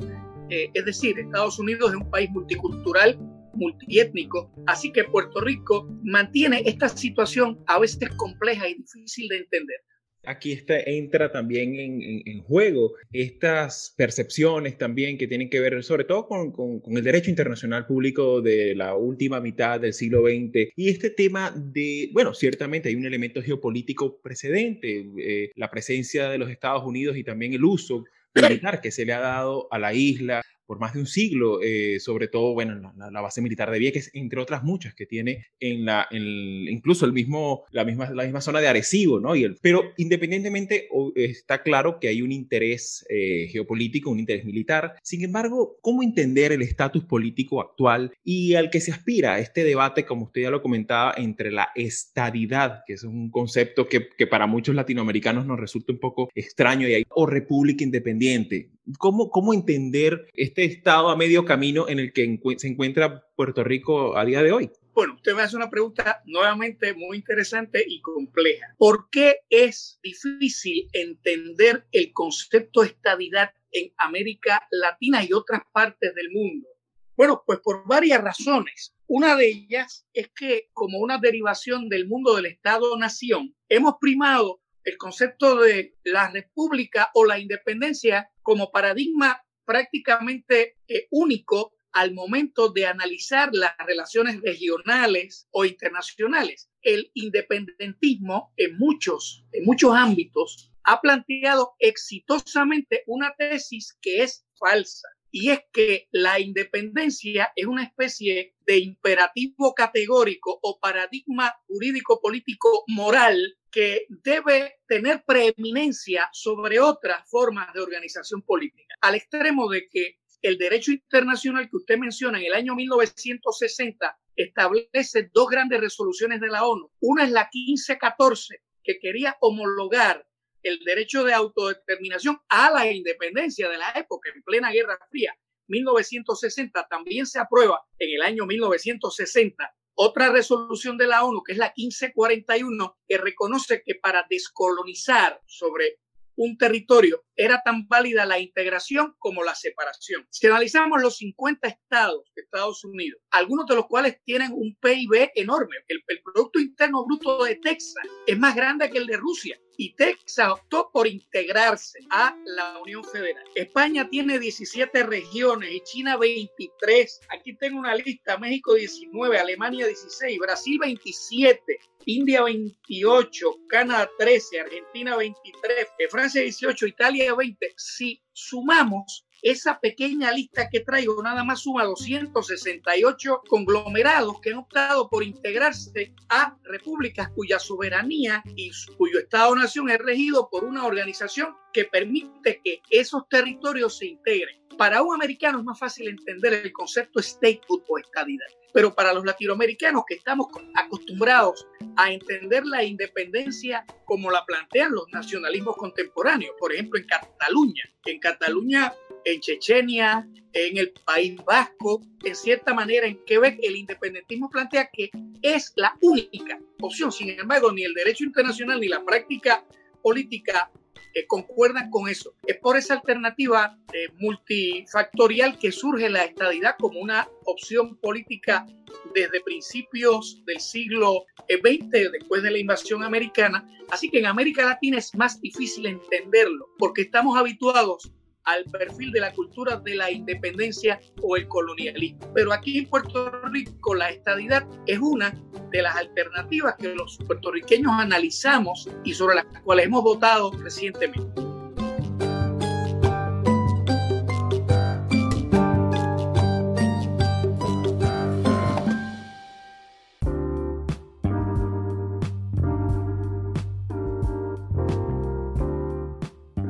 Eh, 0.49 0.71
es 0.73 0.85
decir, 0.85 1.19
Estados 1.19 1.59
Unidos 1.59 1.91
es 1.91 1.97
un 1.97 2.09
país 2.09 2.29
multicultural 2.31 3.19
multiétnico. 3.59 4.51
Así 4.65 4.91
que 4.91 5.03
Puerto 5.03 5.41
Rico 5.41 5.87
mantiene 6.03 6.63
esta 6.65 6.89
situación 6.89 7.59
a 7.67 7.79
veces 7.79 8.09
compleja 8.15 8.67
y 8.67 8.75
difícil 8.75 9.27
de 9.27 9.37
entender. 9.37 9.77
Aquí 10.25 10.59
entra 10.67 11.31
también 11.31 11.75
en, 11.77 12.41
juego 12.43 12.93
estas 13.13 13.93
percepciones 13.97 14.77
también 14.77 15.17
que 15.17 15.27
tienen 15.27 15.49
que 15.49 15.61
ver 15.61 15.81
sobre 15.81 16.03
todo 16.03 16.27
con, 16.27 16.51
con, 16.51 16.97
el 16.97 17.03
derecho 17.03 17.29
internacional 17.29 17.85
público 17.85 18.41
de 18.41 18.75
la 18.75 18.95
última 18.95 19.39
mitad 19.39 19.79
del 19.79 19.93
siglo 19.93 20.23
XX 20.23 20.73
y 20.75 20.89
este 20.89 21.09
tema 21.09 21.53
de, 21.55 22.09
bueno, 22.11 22.33
ciertamente 22.33 22.89
hay 22.89 22.95
un 22.95 23.05
elemento 23.05 23.41
geopolítico 23.41 24.19
precedente, 24.21 25.05
eh, 25.19 25.51
la 25.55 25.71
presencia 25.71 26.29
de 26.29 26.37
los 26.37 26.49
Estados 26.49 26.83
Unidos 26.83 27.15
y 27.15 27.23
también 27.23 27.53
el 27.53 27.63
uso 27.63 28.03
militar 28.35 28.81
que 28.81 28.91
se 28.91 29.05
le 29.05 29.13
ha 29.13 29.19
dado 29.19 29.67
a 29.71 29.79
la 29.79 29.93
isla 29.93 30.41
por 30.69 30.79
más 30.79 30.93
de 30.93 30.99
un 30.99 31.07
siglo, 31.07 31.63
eh, 31.63 31.99
sobre 31.99 32.27
todo, 32.27 32.53
bueno, 32.53 32.93
la, 32.95 33.21
base 33.21 33.41
militar 33.41 33.71
de 33.71 33.79
Vieques, 33.79 34.11
entre 34.13 34.39
otras 34.39 34.63
muchas 34.63 34.93
que 34.93 35.07
tiene 35.07 35.47
en 35.59 35.83
la, 35.83 36.07
incluso 36.11 37.07
el 37.07 37.11
mismo, 37.11 37.63
la 37.71 37.83
misma, 37.83 38.11
la 38.11 38.21
misma 38.21 38.39
zona 38.39 38.61
de 38.61 38.67
Arecibo, 38.67 39.19
¿no? 39.19 39.35
Y 39.35 39.45
el, 39.45 39.57
pero 39.63 39.93
independientemente 39.97 40.87
está 41.15 41.63
claro 41.63 41.99
que 41.99 42.09
hay 42.09 42.21
un 42.21 42.31
interés 42.31 43.03
eh, 43.09 43.47
geopolítico, 43.51 44.11
un 44.11 44.19
interés 44.19 44.45
militar. 44.45 44.93
Sin 45.01 45.23
embargo, 45.23 45.79
¿cómo 45.81 46.03
entender 46.03 46.51
el 46.51 46.61
estatus 46.61 47.03
político 47.03 47.61
actual 47.61 48.13
y 48.23 48.53
al 48.53 48.69
que 48.69 48.79
se 48.79 48.91
aspira 48.91 49.39
este 49.39 49.63
debate, 49.63 50.05
como 50.05 50.25
usted 50.25 50.43
ya 50.43 50.51
lo 50.51 50.61
comentaba, 50.61 51.15
entre 51.17 51.51
la 51.51 51.69
estadidad, 51.73 52.83
que 52.85 52.93
es 52.93 53.03
un 53.03 53.31
concepto 53.31 53.87
que, 53.87 54.09
que 54.15 54.27
para 54.27 54.45
muchos 54.45 54.75
latinoamericanos 54.75 55.47
nos 55.47 55.59
resulta 55.59 55.93
un 55.93 55.99
poco 55.99 56.29
extraño, 56.35 56.87
y 56.87 56.93
hay, 56.93 57.03
o 57.09 57.25
república 57.25 57.83
independiente? 57.83 58.69
¿Cómo, 58.97 59.29
¿Cómo 59.29 59.53
entender 59.53 60.27
este 60.33 60.65
estado 60.65 61.09
a 61.09 61.15
medio 61.15 61.45
camino 61.45 61.87
en 61.87 61.99
el 61.99 62.11
que 62.11 62.39
se 62.57 62.67
encuentra 62.67 63.23
Puerto 63.35 63.63
Rico 63.63 64.17
a 64.17 64.25
día 64.25 64.41
de 64.41 64.51
hoy? 64.51 64.71
Bueno, 64.93 65.13
usted 65.15 65.35
me 65.35 65.43
hace 65.43 65.55
una 65.55 65.69
pregunta 65.69 66.21
nuevamente 66.25 66.93
muy 66.93 67.17
interesante 67.17 67.83
y 67.87 68.01
compleja. 68.01 68.75
¿Por 68.77 69.09
qué 69.09 69.37
es 69.49 69.99
difícil 70.03 70.89
entender 70.93 71.85
el 71.91 72.11
concepto 72.11 72.81
de 72.81 72.87
estabilidad 72.87 73.51
en 73.71 73.93
América 73.97 74.67
Latina 74.71 75.23
y 75.23 75.33
otras 75.33 75.61
partes 75.71 76.13
del 76.15 76.31
mundo? 76.31 76.67
Bueno, 77.15 77.43
pues 77.45 77.59
por 77.59 77.85
varias 77.87 78.23
razones. 78.23 78.93
Una 79.07 79.35
de 79.35 79.47
ellas 79.47 80.05
es 80.13 80.29
que 80.29 80.69
como 80.73 80.99
una 80.99 81.17
derivación 81.17 81.89
del 81.89 82.07
mundo 82.07 82.35
del 82.35 82.47
Estado-nación, 82.47 83.55
hemos 83.67 83.95
primado 83.99 84.61
el 84.89 84.97
concepto 84.97 85.55
de 85.57 85.95
la 86.03 86.29
república 86.31 87.09
o 87.13 87.25
la 87.25 87.39
independencia 87.39 88.29
como 88.41 88.71
paradigma 88.71 89.43
prácticamente 89.65 90.77
eh, 90.87 91.07
único 91.11 91.73
al 91.91 92.13
momento 92.13 92.69
de 92.69 92.85
analizar 92.85 93.49
las 93.53 93.73
relaciones 93.85 94.41
regionales 94.41 95.47
o 95.51 95.65
internacionales. 95.65 96.69
El 96.81 97.11
independentismo 97.13 98.53
en 98.57 98.77
muchos, 98.77 99.45
en 99.51 99.65
muchos 99.65 99.93
ámbitos 99.95 100.71
ha 100.83 101.01
planteado 101.01 101.75
exitosamente 101.79 103.03
una 103.07 103.33
tesis 103.37 103.97
que 104.01 104.23
es 104.23 104.45
falsa 104.57 105.07
y 105.31 105.51
es 105.51 105.61
que 105.71 106.07
la 106.11 106.39
independencia 106.39 107.51
es 107.55 107.65
una 107.65 107.83
especie 107.83 108.55
de 108.65 108.79
imperativo 108.79 109.73
categórico 109.73 110.59
o 110.61 110.79
paradigma 110.79 111.53
jurídico 111.67 112.19
político 112.21 112.83
moral 112.87 113.57
que 113.71 114.05
debe 114.09 114.79
tener 114.87 115.23
preeminencia 115.25 116.29
sobre 116.33 116.79
otras 116.79 117.29
formas 117.29 117.73
de 117.73 117.81
organización 117.81 118.41
política, 118.41 118.95
al 119.01 119.15
extremo 119.15 119.69
de 119.69 119.87
que 119.87 120.19
el 120.41 120.57
derecho 120.57 120.91
internacional 120.91 121.69
que 121.69 121.77
usted 121.77 121.97
menciona 121.97 122.39
en 122.39 122.45
el 122.45 122.53
año 122.53 122.73
1960 122.75 124.17
establece 124.35 125.29
dos 125.33 125.47
grandes 125.49 125.81
resoluciones 125.81 126.39
de 126.39 126.47
la 126.47 126.65
ONU. 126.65 126.89
Una 127.01 127.25
es 127.25 127.31
la 127.31 127.49
1514, 127.53 128.61
que 128.83 128.99
quería 128.99 129.35
homologar 129.41 130.25
el 130.63 130.79
derecho 130.79 131.23
de 131.23 131.33
autodeterminación 131.33 132.39
a 132.49 132.71
la 132.71 132.91
independencia 132.91 133.69
de 133.69 133.77
la 133.77 133.91
época, 133.91 134.29
en 134.33 134.43
plena 134.43 134.71
Guerra 134.71 134.97
Fría, 135.09 135.35
1960, 135.67 136.87
también 136.89 137.25
se 137.25 137.39
aprueba 137.39 137.85
en 137.97 138.15
el 138.15 138.21
año 138.21 138.45
1960 138.45 139.73
otra 140.01 140.29
resolución 140.31 140.97
de 140.97 141.07
la 141.07 141.25
ONU, 141.25 141.43
que 141.43 141.51
es 141.51 141.57
la 141.57 141.73
1541, 141.75 142.97
que 143.05 143.17
reconoce 143.17 143.83
que 143.85 143.95
para 143.95 144.25
descolonizar 144.29 145.41
sobre 145.45 145.99
un 146.37 146.57
territorio, 146.57 147.25
era 147.35 147.61
tan 147.61 147.85
válida 147.85 148.25
la 148.25 148.39
integración 148.39 149.13
como 149.19 149.43
la 149.43 149.53
separación. 149.55 150.25
Si 150.29 150.47
analizamos 150.47 151.01
los 151.01 151.17
50 151.17 151.67
estados 151.67 152.31
de 152.33 152.43
Estados 152.43 152.85
Unidos, 152.85 153.21
algunos 153.29 153.65
de 153.65 153.75
los 153.75 153.87
cuales 153.87 154.21
tienen 154.23 154.53
un 154.53 154.73
PIB 154.79 155.31
enorme, 155.35 155.75
el, 155.89 156.01
el 156.07 156.21
Producto 156.21 156.59
Interno 156.59 157.03
Bruto 157.05 157.43
de 157.43 157.57
Texas 157.57 158.05
es 158.25 158.39
más 158.39 158.55
grande 158.55 158.89
que 158.89 158.99
el 158.99 159.07
de 159.07 159.17
Rusia 159.17 159.59
y 159.79 159.93
Texas 159.93 160.49
optó 160.51 160.89
por 160.91 161.07
integrarse 161.07 161.99
a 162.09 162.35
la 162.43 162.79
Unión 162.79 163.01
Federal. 163.01 163.45
España 163.55 164.09
tiene 164.09 164.37
17 164.37 165.03
regiones 165.03 165.71
y 165.71 165.79
China 165.79 166.17
23. 166.17 167.21
Aquí 167.29 167.55
tengo 167.55 167.79
una 167.79 167.95
lista, 167.95 168.37
México 168.37 168.73
19, 168.73 169.39
Alemania 169.39 169.87
16, 169.87 170.37
Brasil 170.37 170.79
27, 170.79 171.79
India 172.07 172.43
28, 172.43 173.59
Canadá 173.69 174.09
13, 174.19 174.59
Argentina 174.59 175.15
23, 175.15 175.87
Francia 176.09 176.41
18, 176.41 176.85
Italia 176.85 177.33
20. 177.33 177.73
Si 177.77 178.21
sumamos 178.33 179.28
esa 179.41 179.79
pequeña 179.79 180.31
lista 180.31 180.69
que 180.69 180.81
traigo 180.81 181.21
nada 181.21 181.43
más 181.43 181.61
suma 181.61 181.83
268 181.85 183.41
conglomerados 183.47 184.39
que 184.41 184.51
han 184.51 184.57
optado 184.57 185.09
por 185.09 185.23
integrarse 185.23 186.13
a 186.29 186.55
repúblicas 186.63 187.29
cuya 187.29 187.59
soberanía 187.59 188.43
y 188.55 188.71
cuyo 188.97 189.19
Estado-nación 189.19 189.89
es 189.89 189.99
regido 189.99 190.49
por 190.49 190.63
una 190.63 190.85
organización 190.85 191.55
que 191.73 191.85
permite 191.85 192.61
que 192.63 192.81
esos 192.89 193.27
territorios 193.29 193.97
se 193.97 194.07
integren. 194.07 194.59
Para 194.77 195.01
un 195.01 195.13
americano 195.13 195.59
es 195.59 195.65
más 195.65 195.77
fácil 195.77 196.07
entender 196.07 196.53
el 196.53 196.71
concepto 196.71 197.21
statehood 197.21 197.83
o 197.89 197.97
estadidad, 197.97 198.47
pero 198.73 198.95
para 198.95 199.13
los 199.13 199.25
latinoamericanos 199.25 200.03
que 200.07 200.15
estamos 200.15 200.47
acostumbrados 200.73 201.67
a 201.97 202.11
entender 202.13 202.65
la 202.65 202.83
independencia 202.83 203.85
como 204.05 204.31
la 204.31 204.45
plantean 204.45 204.93
los 204.93 205.05
nacionalismos 205.11 205.75
contemporáneos, 205.75 206.55
por 206.57 206.71
ejemplo 206.73 206.97
en 206.97 207.07
Cataluña, 207.07 207.83
en 208.05 208.19
Cataluña 208.19 208.93
en 209.25 209.39
Chechenia, 209.39 210.27
en 210.53 210.77
el 210.77 210.91
País 211.05 211.35
Vasco, 211.45 212.01
en 212.23 212.35
cierta 212.35 212.73
manera 212.73 213.07
en 213.07 213.23
Quebec, 213.25 213.59
el 213.61 213.75
independentismo 213.75 214.49
plantea 214.49 214.89
que 214.91 215.09
es 215.41 215.73
la 215.75 215.95
única 216.01 216.59
opción. 216.81 217.11
Sin 217.11 217.29
embargo, 217.29 217.71
ni 217.71 217.83
el 217.83 217.93
derecho 217.93 218.23
internacional 218.23 218.79
ni 218.79 218.87
la 218.87 219.03
práctica 219.03 219.63
política 220.01 220.71
eh, 221.13 221.25
concuerdan 221.25 221.89
con 221.89 222.07
eso. 222.07 222.33
Es 222.45 222.57
por 222.57 222.77
esa 222.77 222.93
alternativa 222.95 223.77
eh, 223.93 224.09
multifactorial 224.19 225.57
que 225.57 225.71
surge 225.71 226.09
la 226.09 226.23
estadidad 226.23 226.75
como 226.79 226.99
una 226.99 227.27
opción 227.45 227.97
política 227.97 228.65
desde 229.13 229.41
principios 229.41 230.43
del 230.45 230.59
siglo 230.59 231.25
XX, 231.47 232.11
después 232.11 232.43
de 232.43 232.51
la 232.51 232.59
invasión 232.59 233.03
americana. 233.03 233.67
Así 233.89 234.09
que 234.09 234.19
en 234.19 234.27
América 234.27 234.65
Latina 234.65 234.99
es 234.99 235.15
más 235.15 235.41
difícil 235.41 235.87
entenderlo, 235.87 236.69
porque 236.77 237.01
estamos 237.01 237.37
habituados 237.37 238.11
al 238.53 238.65
perfil 238.65 239.11
de 239.11 239.21
la 239.21 239.33
cultura 239.33 239.77
de 239.77 239.95
la 239.95 240.11
independencia 240.11 240.99
o 241.21 241.35
el 241.35 241.47
colonialismo. 241.47 242.31
Pero 242.33 242.53
aquí 242.53 242.79
en 242.79 242.89
Puerto 242.89 243.31
Rico 243.51 243.95
la 243.95 244.09
estadidad 244.09 244.67
es 244.85 244.99
una 244.99 245.33
de 245.71 245.81
las 245.81 245.95
alternativas 245.95 246.75
que 246.77 246.89
los 246.89 247.17
puertorriqueños 247.25 247.91
analizamos 247.93 248.89
y 249.03 249.13
sobre 249.13 249.35
las 249.35 249.45
cuales 249.63 249.85
hemos 249.85 250.03
votado 250.03 250.51
recientemente. 250.51 251.58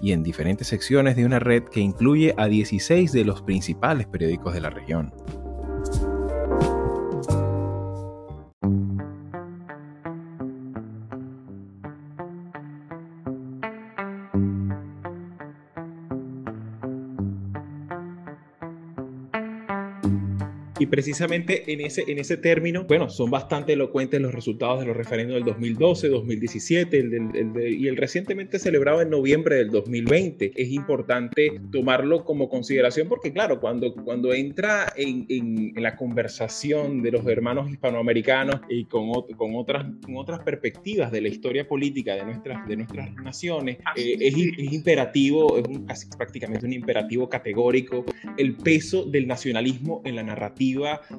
y 0.00 0.12
en 0.12 0.22
diferentes 0.22 0.68
secciones 0.68 1.16
de 1.16 1.24
una 1.24 1.38
red 1.38 1.64
que 1.64 1.80
incluye 1.80 2.34
a 2.36 2.46
16 2.46 3.12
de 3.12 3.24
los 3.24 3.42
principales 3.42 4.06
periódicos 4.06 4.54
de 4.54 4.60
la 4.60 4.70
región. 4.70 5.12
Y 20.78 20.86
precisamente 20.86 21.72
en 21.72 21.80
ese, 21.80 22.04
en 22.06 22.18
ese 22.18 22.36
término, 22.36 22.84
bueno, 22.84 23.10
son 23.10 23.30
bastante 23.30 23.72
elocuentes 23.72 24.20
los 24.20 24.32
resultados 24.32 24.80
de 24.80 24.86
los 24.86 24.96
referendos 24.96 25.34
del 25.34 25.44
2012, 25.44 26.08
2017 26.08 27.08
y 27.70 27.88
el 27.88 27.96
recientemente 27.96 28.58
celebrado 28.58 29.00
en 29.00 29.10
noviembre 29.10 29.56
del 29.56 29.70
2020. 29.70 30.52
Es 30.54 30.70
importante 30.70 31.60
tomarlo 31.72 32.24
como 32.24 32.48
consideración 32.48 33.08
porque, 33.08 33.32
claro, 33.32 33.60
cuando, 33.60 33.94
cuando 33.94 34.32
entra 34.32 34.92
en, 34.96 35.26
en, 35.28 35.72
la 35.82 35.96
conversación 35.96 37.02
de 37.02 37.12
los 37.12 37.26
hermanos 37.26 37.70
hispanoamericanos 37.70 38.60
y 38.68 38.84
con, 38.84 39.10
con, 39.36 39.54
otras, 39.54 39.86
con 40.04 40.16
otras 40.16 40.40
perspectivas 40.40 41.10
de 41.12 41.20
la 41.20 41.28
historia 41.28 41.66
política 41.66 42.14
de 42.14 42.24
nuestras, 42.24 42.66
de 42.66 42.76
nuestras 42.76 43.14
naciones, 43.16 43.78
eh, 43.96 44.16
es, 44.20 44.34
es, 44.34 44.72
imperativo, 44.72 45.58
es 45.58 45.66
un, 45.68 45.86
casi 45.86 46.08
prácticamente 46.16 46.66
un 46.66 46.72
imperativo 46.72 47.28
categórico 47.28 48.04
el 48.36 48.54
peso 48.56 49.04
del 49.04 49.26
nacionalismo 49.26 50.02
en 50.04 50.16
la 50.16 50.22
narrativa 50.22 50.67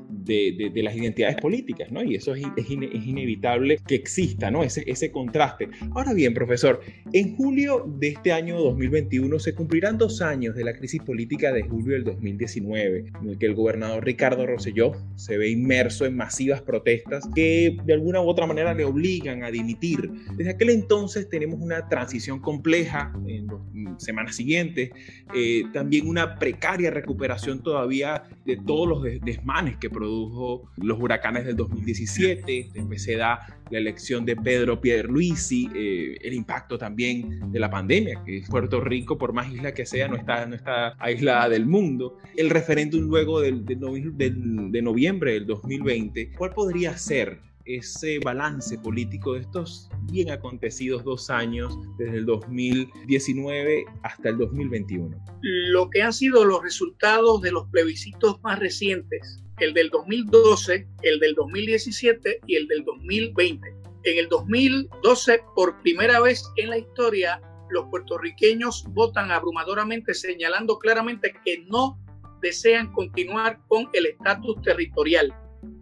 de, 0.09 0.71
de, 0.73 0.83
las 0.83 0.95
identidades 0.95 1.37
políticas, 1.37 1.91
¿no? 1.91 2.03
Y 2.03 2.15
eso 2.15 2.33
es, 2.35 2.45
es, 2.55 2.69
inevitable 2.69 3.79
que 3.87 3.95
exista, 3.95 4.51
¿no? 4.51 4.63
Ese, 4.63 4.83
ese 4.87 5.11
contraste. 5.11 5.69
Ahora 5.93 6.13
bien, 6.13 6.33
profesor, 6.33 6.81
en 7.13 7.35
julio 7.35 7.85
de 7.99 8.09
este 8.09 8.31
año 8.31 8.59
2021 8.59 9.39
se 9.39 9.53
cumplirán 9.53 9.97
dos 9.97 10.21
años 10.21 10.55
de 10.55 10.63
la 10.63 10.73
crisis 10.73 11.01
política 11.01 11.51
de 11.51 11.63
julio 11.63 11.93
del 11.93 12.03
2019, 12.03 13.05
en 13.21 13.29
el 13.29 13.37
que 13.37 13.45
el 13.45 13.55
gobernador 13.55 14.05
Ricardo 14.05 14.45
Rosselló 14.45 14.93
se 15.15 15.37
ve 15.37 15.49
inmerso 15.49 16.05
en 16.05 16.15
masivas 16.15 16.61
protestas 16.61 17.27
que 17.33 17.77
de 17.85 17.93
alguna 17.93 18.21
u 18.21 18.27
otra 18.27 18.45
manera 18.45 18.73
le 18.73 18.85
obligan 18.85 19.43
a 19.43 19.51
dimitir. 19.51 20.11
Desde 20.35 20.51
aquel 20.51 20.69
entonces 20.69 21.29
tenemos 21.29 21.59
una 21.59 21.87
transición 21.87 22.39
compleja 22.39 23.13
en 23.27 23.47
las 23.47 24.03
semanas 24.03 24.35
siguientes, 24.35 24.91
eh, 25.33 25.63
también 25.73 26.07
una 26.07 26.35
precaria 26.35 26.91
recuperación 26.91 27.61
todavía 27.61 28.23
de 28.45 28.57
todos 28.57 28.87
los 28.87 29.03
desmanes 29.39 29.77
que 29.77 29.89
produjo 29.89 30.69
los 30.77 30.99
huracanes 30.99 31.45
del 31.45 31.55
2017, 31.55 32.69
después 32.73 33.03
se 33.03 33.15
da 33.15 33.39
la 33.69 33.77
elección 33.77 34.25
de 34.25 34.35
Pedro 34.35 34.81
Pierluisi, 34.81 35.69
eh, 35.73 36.17
el 36.21 36.33
impacto 36.33 36.77
también 36.77 37.51
de 37.51 37.59
la 37.59 37.69
pandemia, 37.69 38.21
que 38.25 38.43
Puerto 38.49 38.81
Rico, 38.81 39.17
por 39.17 39.33
más 39.33 39.51
isla 39.51 39.73
que 39.73 39.85
sea, 39.85 40.07
no 40.07 40.15
está, 40.15 40.45
no 40.45 40.55
está 40.55 40.95
aislada 40.99 41.49
del 41.49 41.65
mundo, 41.65 42.17
el 42.35 42.49
referéndum 42.49 43.01
luego 43.01 43.39
del, 43.39 43.65
de 43.65 44.81
noviembre 44.81 45.33
del 45.33 45.45
2020, 45.45 46.31
¿cuál 46.37 46.51
podría 46.51 46.97
ser 46.97 47.48
ese 47.69 48.19
balance 48.19 48.77
político 48.79 49.33
de 49.33 49.41
estos 49.41 49.89
bien 50.03 50.31
acontecidos 50.31 51.03
dos 51.03 51.29
años, 51.29 51.77
desde 51.97 52.17
el 52.17 52.25
2019 52.25 53.85
hasta 54.03 54.29
el 54.29 54.37
2021? 54.39 55.15
Lo 55.41 55.89
que 55.89 56.01
han 56.01 56.13
sido 56.13 56.43
los 56.45 56.63
resultados 56.63 57.41
de 57.41 57.51
los 57.51 57.67
plebiscitos 57.69 58.41
más 58.41 58.59
recientes, 58.59 59.43
el 59.59 59.73
del 59.73 59.89
2012, 59.89 60.87
el 61.03 61.19
del 61.19 61.35
2017 61.35 62.41
y 62.47 62.55
el 62.55 62.67
del 62.67 62.83
2020. 62.85 63.69
En 64.03 64.17
el 64.17 64.29
2012, 64.29 65.41
por 65.55 65.79
primera 65.81 66.19
vez 66.21 66.43
en 66.55 66.69
la 66.69 66.77
historia, 66.77 67.41
los 67.69 67.85
puertorriqueños 67.89 68.85
votan 68.89 69.31
abrumadoramente 69.31 70.13
señalando 70.13 70.79
claramente 70.79 71.35
que 71.45 71.65
no 71.67 71.99
desean 72.41 72.91
continuar 72.93 73.59
con 73.67 73.89
el 73.93 74.07
estatus 74.07 74.59
territorial 74.61 75.33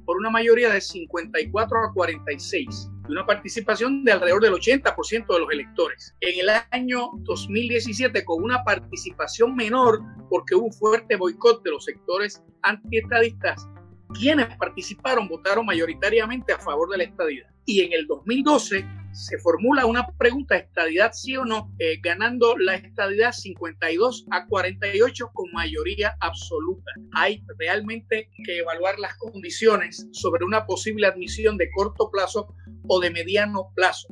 por 0.07 0.17
una 0.17 0.29
mayoría 0.29 0.71
de 0.71 0.79
54 0.79 1.83
a 1.83 1.93
46 1.93 2.89
y 3.09 3.11
una 3.11 3.25
participación 3.25 4.05
de 4.05 4.13
alrededor 4.13 4.41
del 4.41 4.53
80% 4.53 5.27
de 5.27 5.39
los 5.39 5.51
electores. 5.51 6.15
En 6.21 6.39
el 6.39 6.49
año 6.71 7.09
2017, 7.17 8.23
con 8.23 8.41
una 8.41 8.63
participación 8.63 9.53
menor, 9.53 10.01
porque 10.29 10.55
hubo 10.55 10.67
un 10.67 10.73
fuerte 10.73 11.17
boicot 11.17 11.61
de 11.61 11.71
los 11.71 11.83
sectores 11.83 12.41
antiestadistas, 12.61 13.67
quienes 14.17 14.55
participaron 14.55 15.27
votaron 15.27 15.65
mayoritariamente 15.65 16.53
a 16.53 16.59
favor 16.59 16.89
de 16.89 16.99
la 16.99 17.03
estadidad. 17.03 17.49
Y 17.69 17.81
en 17.81 17.91
el 17.91 18.07
2012 18.07 18.85
se 19.11 19.37
formula 19.39 19.85
una 19.85 20.07
pregunta, 20.17 20.55
estadidad 20.55 21.11
sí 21.11 21.35
o 21.35 21.43
no, 21.43 21.69
eh, 21.79 21.99
ganando 22.01 22.57
la 22.57 22.75
estadidad 22.75 23.33
52 23.33 24.25
a 24.31 24.45
48 24.47 25.31
con 25.33 25.51
mayoría 25.51 26.15
absoluta. 26.21 26.89
Hay 27.11 27.43
realmente 27.57 28.29
que 28.45 28.59
evaluar 28.59 28.97
las 28.99 29.17
condiciones 29.17 30.07
sobre 30.13 30.45
una 30.45 30.65
posible 30.65 31.07
admisión 31.07 31.57
de 31.57 31.69
corto 31.71 32.09
plazo 32.09 32.55
o 32.87 33.01
de 33.01 33.11
mediano 33.11 33.73
plazo. 33.75 34.07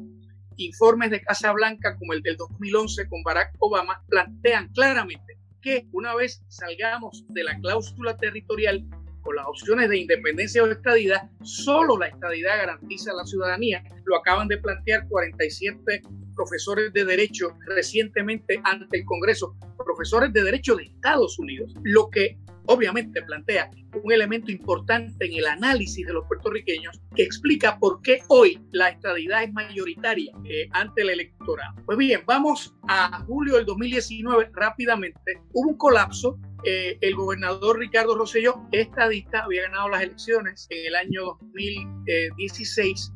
Informes 0.57 1.11
de 1.11 1.21
Casa 1.21 1.53
Blanca 1.53 1.95
como 1.97 2.11
el 2.11 2.21
del 2.23 2.35
2011 2.35 3.07
con 3.07 3.23
Barack 3.23 3.53
Obama 3.59 4.03
plantean 4.09 4.67
claramente 4.73 5.39
que 5.61 5.87
una 5.93 6.13
vez 6.13 6.43
salgamos 6.49 7.23
de 7.29 7.45
la 7.45 7.57
cláusula 7.61 8.17
territorial, 8.17 8.85
con 9.25 9.35
las 9.35 9.47
opciones 9.47 9.89
de 9.89 9.97
independencia 9.97 10.63
o 10.63 10.67
estadidad, 10.67 11.29
solo 11.41 11.97
la 11.97 12.07
estadidad 12.07 12.57
garantiza 12.57 13.11
la 13.11 13.25
ciudadanía. 13.25 13.83
Lo 14.05 14.15
acaban 14.15 14.47
de 14.47 14.59
plantear 14.59 15.07
47 15.09 16.03
profesores 16.35 16.93
de 16.93 17.05
derecho 17.05 17.57
recientemente 17.65 18.61
ante 18.63 18.99
el 18.99 19.05
Congreso, 19.05 19.57
profesores 19.83 20.31
de 20.31 20.43
derecho 20.43 20.75
de 20.75 20.83
Estados 20.83 21.39
Unidos, 21.39 21.73
lo 21.83 22.09
que 22.09 22.37
obviamente 22.67 23.21
plantea 23.21 23.69
un 24.03 24.11
elemento 24.11 24.51
importante 24.51 25.25
en 25.25 25.33
el 25.33 25.45
análisis 25.45 26.05
de 26.05 26.13
los 26.13 26.25
puertorriqueños 26.27 26.99
que 27.15 27.23
explica 27.23 27.79
por 27.79 28.01
qué 28.01 28.21
hoy 28.27 28.61
la 28.71 28.89
estadidad 28.89 29.43
es 29.43 29.53
mayoritaria 29.53 30.33
eh, 30.45 30.67
ante 30.71 31.01
el 31.01 31.11
electorado. 31.11 31.75
Pues 31.85 31.97
bien, 31.97 32.21
vamos 32.25 32.75
a 32.87 33.19
julio 33.25 33.55
del 33.55 33.65
2019 33.65 34.51
rápidamente. 34.53 35.41
Hubo 35.53 35.69
un 35.69 35.77
colapso 35.77 36.39
eh, 36.63 36.97
el 37.01 37.15
gobernador 37.15 37.77
Ricardo 37.77 38.15
Rosselló, 38.15 38.67
estadista, 38.71 39.43
había 39.43 39.63
ganado 39.63 39.89
las 39.89 40.01
elecciones 40.01 40.67
en 40.71 40.87
el 40.87 40.95
año 40.95 41.37
2016 41.39 43.11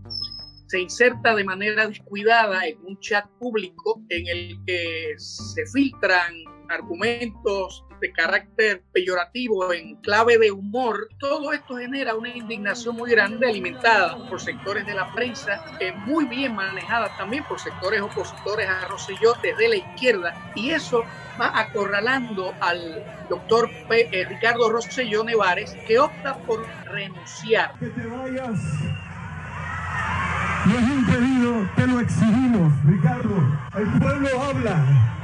se 0.69 0.79
inserta 0.79 1.35
de 1.35 1.43
manera 1.43 1.87
descuidada 1.87 2.67
en 2.67 2.77
un 2.85 2.99
chat 2.99 3.25
público 3.39 4.03
en 4.09 4.27
el 4.27 4.59
que 4.67 5.15
se 5.17 5.65
filtran 5.65 6.31
argumentos 6.69 7.85
de 7.99 8.11
carácter 8.11 8.83
peyorativo 8.93 9.73
en 9.73 9.95
clave 9.97 10.37
de 10.37 10.51
humor, 10.51 11.09
todo 11.19 11.51
esto 11.51 11.77
genera 11.77 12.15
una 12.15 12.29
indignación 12.29 12.95
muy 12.95 13.11
grande 13.11 13.47
alimentada 13.47 14.17
por 14.29 14.39
sectores 14.39 14.85
de 14.85 14.93
la 14.93 15.11
prensa, 15.11 15.63
muy 16.05 16.25
bien 16.25 16.55
manejada 16.55 17.09
también 17.17 17.43
por 17.43 17.59
sectores 17.59 18.01
opositores 18.01 18.69
a 18.69 18.87
Rosselló 18.87 19.33
desde 19.41 19.67
la 19.67 19.75
izquierda, 19.75 20.51
y 20.55 20.71
eso 20.71 21.03
va 21.39 21.59
acorralando 21.59 22.53
al 22.61 23.03
doctor 23.29 23.69
eh, 23.89 24.25
Ricardo 24.27 24.69
Rosselló 24.69 25.23
Nevares, 25.23 25.75
que 25.87 25.99
opta 25.99 26.37
por 26.37 26.65
renunciar. 26.85 27.73
Que 27.79 27.87
te 27.87 28.05
vayas. 28.05 28.59
No 30.65 30.77
es 30.77 30.83
un 30.83 31.05
pedido, 31.05 31.69
te 31.75 31.87
lo 31.87 31.99
exigimos, 31.99 32.73
Ricardo. 32.85 33.35
El 33.75 33.87
pueblo 33.99 34.41
habla. 34.41 35.18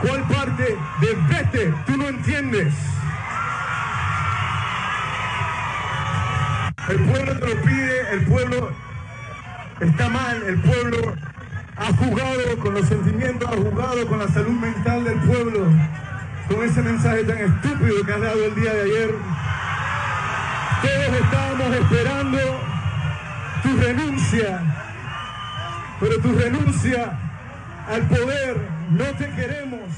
¿Cuál 0.00 0.22
parte 0.22 0.78
de 1.00 1.14
vete 1.28 1.74
tú 1.86 1.96
no 1.98 2.08
entiendes? 2.08 2.72
El 6.88 6.98
pueblo 7.04 7.38
te 7.38 7.46
lo 7.46 7.62
pide, 7.62 8.12
el 8.12 8.26
pueblo 8.26 8.70
está 9.80 10.08
mal, 10.08 10.42
el 10.42 10.58
pueblo 10.60 11.14
ha 11.76 11.92
jugado 11.96 12.58
con 12.60 12.74
los 12.74 12.86
sentimientos, 12.86 13.46
ha 13.46 13.56
jugado 13.56 14.06
con 14.06 14.18
la 14.20 14.28
salud 14.28 14.58
mental 14.58 15.04
del 15.04 15.18
pueblo, 15.18 15.66
con 16.48 16.64
ese 16.64 16.82
mensaje 16.82 17.24
tan 17.24 17.38
estúpido 17.38 18.04
que 18.04 18.12
has 18.12 18.20
dado 18.22 18.44
el 18.44 18.54
día 18.54 18.72
de 18.72 18.82
ayer. 18.82 19.14
Todos 20.80 21.20
estábamos 21.20 21.76
esperando 21.76 22.38
tu 23.62 23.76
renuncia, 23.76 24.62
pero 26.00 26.18
tu 26.20 26.32
renuncia 26.32 27.29
al 27.86 28.08
poder 28.08 28.56
no 28.90 29.04
te 29.16 29.30
queremos. 29.34 29.90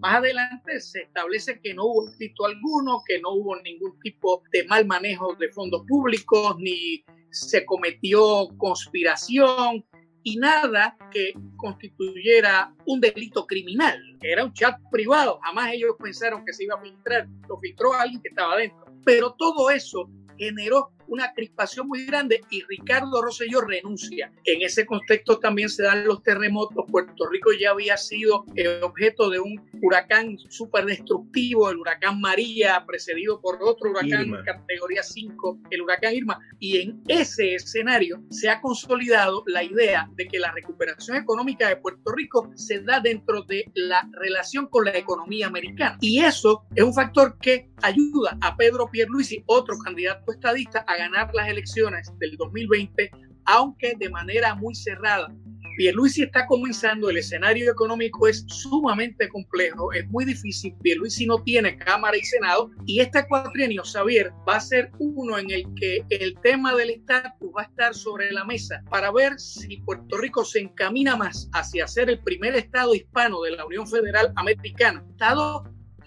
Más 0.00 0.16
adelante 0.16 0.80
se 0.80 1.02
establece 1.02 1.60
que 1.60 1.74
no 1.74 1.86
hubo 1.86 2.10
delito 2.10 2.46
alguno, 2.46 3.02
que 3.06 3.20
no 3.20 3.30
hubo 3.32 3.56
ningún 3.62 3.98
tipo 4.00 4.42
de 4.52 4.64
mal 4.64 4.86
manejo 4.86 5.34
de 5.34 5.48
fondos 5.50 5.82
públicos, 5.88 6.56
ni 6.58 7.04
se 7.30 7.64
cometió 7.64 8.48
conspiración 8.56 9.84
y 10.22 10.36
nada 10.36 10.96
que 11.10 11.32
constituyera 11.56 12.72
un 12.86 13.00
delito 13.00 13.46
criminal. 13.46 14.00
Era 14.20 14.44
un 14.44 14.52
chat 14.52 14.78
privado, 14.90 15.40
jamás 15.42 15.72
ellos 15.72 15.96
pensaron 16.00 16.44
que 16.44 16.52
se 16.52 16.64
iba 16.64 16.76
a 16.76 16.80
filtrar, 16.80 17.26
lo 17.48 17.58
filtró 17.58 17.92
alguien 17.94 18.20
que 18.22 18.28
estaba 18.28 18.56
dentro. 18.56 18.84
Pero 19.04 19.34
todo 19.34 19.70
eso 19.70 20.08
generó 20.36 20.92
una 21.08 21.32
crispación 21.32 21.88
muy 21.88 22.04
grande 22.04 22.40
y 22.50 22.62
Ricardo 22.68 23.22
Rosselló 23.22 23.60
renuncia. 23.60 24.32
En 24.44 24.62
ese 24.62 24.86
contexto 24.86 25.38
también 25.38 25.68
se 25.68 25.82
dan 25.82 26.04
los 26.04 26.22
terremotos. 26.22 26.84
Puerto 26.90 27.28
Rico 27.28 27.50
ya 27.52 27.70
había 27.70 27.96
sido 27.96 28.44
objeto 28.82 29.30
de 29.30 29.40
un 29.40 29.60
huracán 29.82 30.38
súper 30.48 30.84
destructivo, 30.84 31.70
el 31.70 31.78
huracán 31.78 32.20
María, 32.20 32.84
precedido 32.86 33.40
por 33.40 33.58
otro 33.62 33.90
huracán 33.90 34.30
categoría 34.44 35.02
5, 35.02 35.60
el 35.70 35.82
huracán 35.82 36.14
Irma. 36.14 36.38
Y 36.58 36.78
en 36.78 37.02
ese 37.08 37.54
escenario 37.54 38.22
se 38.30 38.48
ha 38.48 38.60
consolidado 38.60 39.42
la 39.46 39.62
idea 39.62 40.08
de 40.14 40.26
que 40.26 40.38
la 40.38 40.52
recuperación 40.52 41.16
económica 41.16 41.68
de 41.68 41.76
Puerto 41.76 42.12
Rico 42.12 42.50
se 42.54 42.80
da 42.80 43.00
dentro 43.00 43.42
de 43.42 43.64
la 43.74 44.08
relación 44.12 44.66
con 44.66 44.84
la 44.84 44.96
economía 44.96 45.46
americana. 45.46 45.98
Y 46.00 46.20
eso 46.20 46.64
es 46.74 46.84
un 46.84 46.94
factor 46.94 47.38
que 47.40 47.70
ayuda 47.82 48.36
a 48.40 48.56
Pedro 48.56 48.88
Pierluisi, 48.90 49.42
otro 49.46 49.76
candidato 49.78 50.32
estadista, 50.32 50.84
a 50.86 50.97
ganar 50.98 51.30
las 51.34 51.48
elecciones 51.48 52.10
del 52.18 52.36
2020, 52.36 53.10
aunque 53.46 53.94
de 53.98 54.10
manera 54.10 54.54
muy 54.54 54.74
cerrada. 54.74 55.32
Pierluisi 55.78 56.24
está 56.24 56.44
comenzando, 56.48 57.08
el 57.08 57.18
escenario 57.18 57.70
económico 57.70 58.26
es 58.26 58.44
sumamente 58.48 59.28
complejo, 59.28 59.92
es 59.92 60.04
muy 60.08 60.24
difícil, 60.24 60.74
Pierluisi 60.82 61.24
no 61.24 61.40
tiene 61.44 61.78
Cámara 61.78 62.16
y 62.16 62.24
Senado 62.24 62.72
y 62.84 62.98
este 62.98 63.24
cuatrienio, 63.28 63.84
Xavier, 63.84 64.32
va 64.46 64.56
a 64.56 64.60
ser 64.60 64.90
uno 64.98 65.38
en 65.38 65.52
el 65.52 65.72
que 65.76 66.04
el 66.10 66.36
tema 66.42 66.74
del 66.74 66.90
estatus 66.90 67.52
va 67.56 67.62
a 67.62 67.66
estar 67.66 67.94
sobre 67.94 68.32
la 68.32 68.44
mesa 68.44 68.82
para 68.90 69.12
ver 69.12 69.38
si 69.38 69.76
Puerto 69.82 70.18
Rico 70.18 70.44
se 70.44 70.58
encamina 70.58 71.14
más 71.14 71.48
hacia 71.52 71.86
ser 71.86 72.10
el 72.10 72.18
primer 72.24 72.56
estado 72.56 72.92
hispano 72.92 73.40
de 73.42 73.52
la 73.52 73.64
Unión 73.64 73.86
Federal 73.86 74.32
Americana, 74.34 75.04
estado 75.08 75.62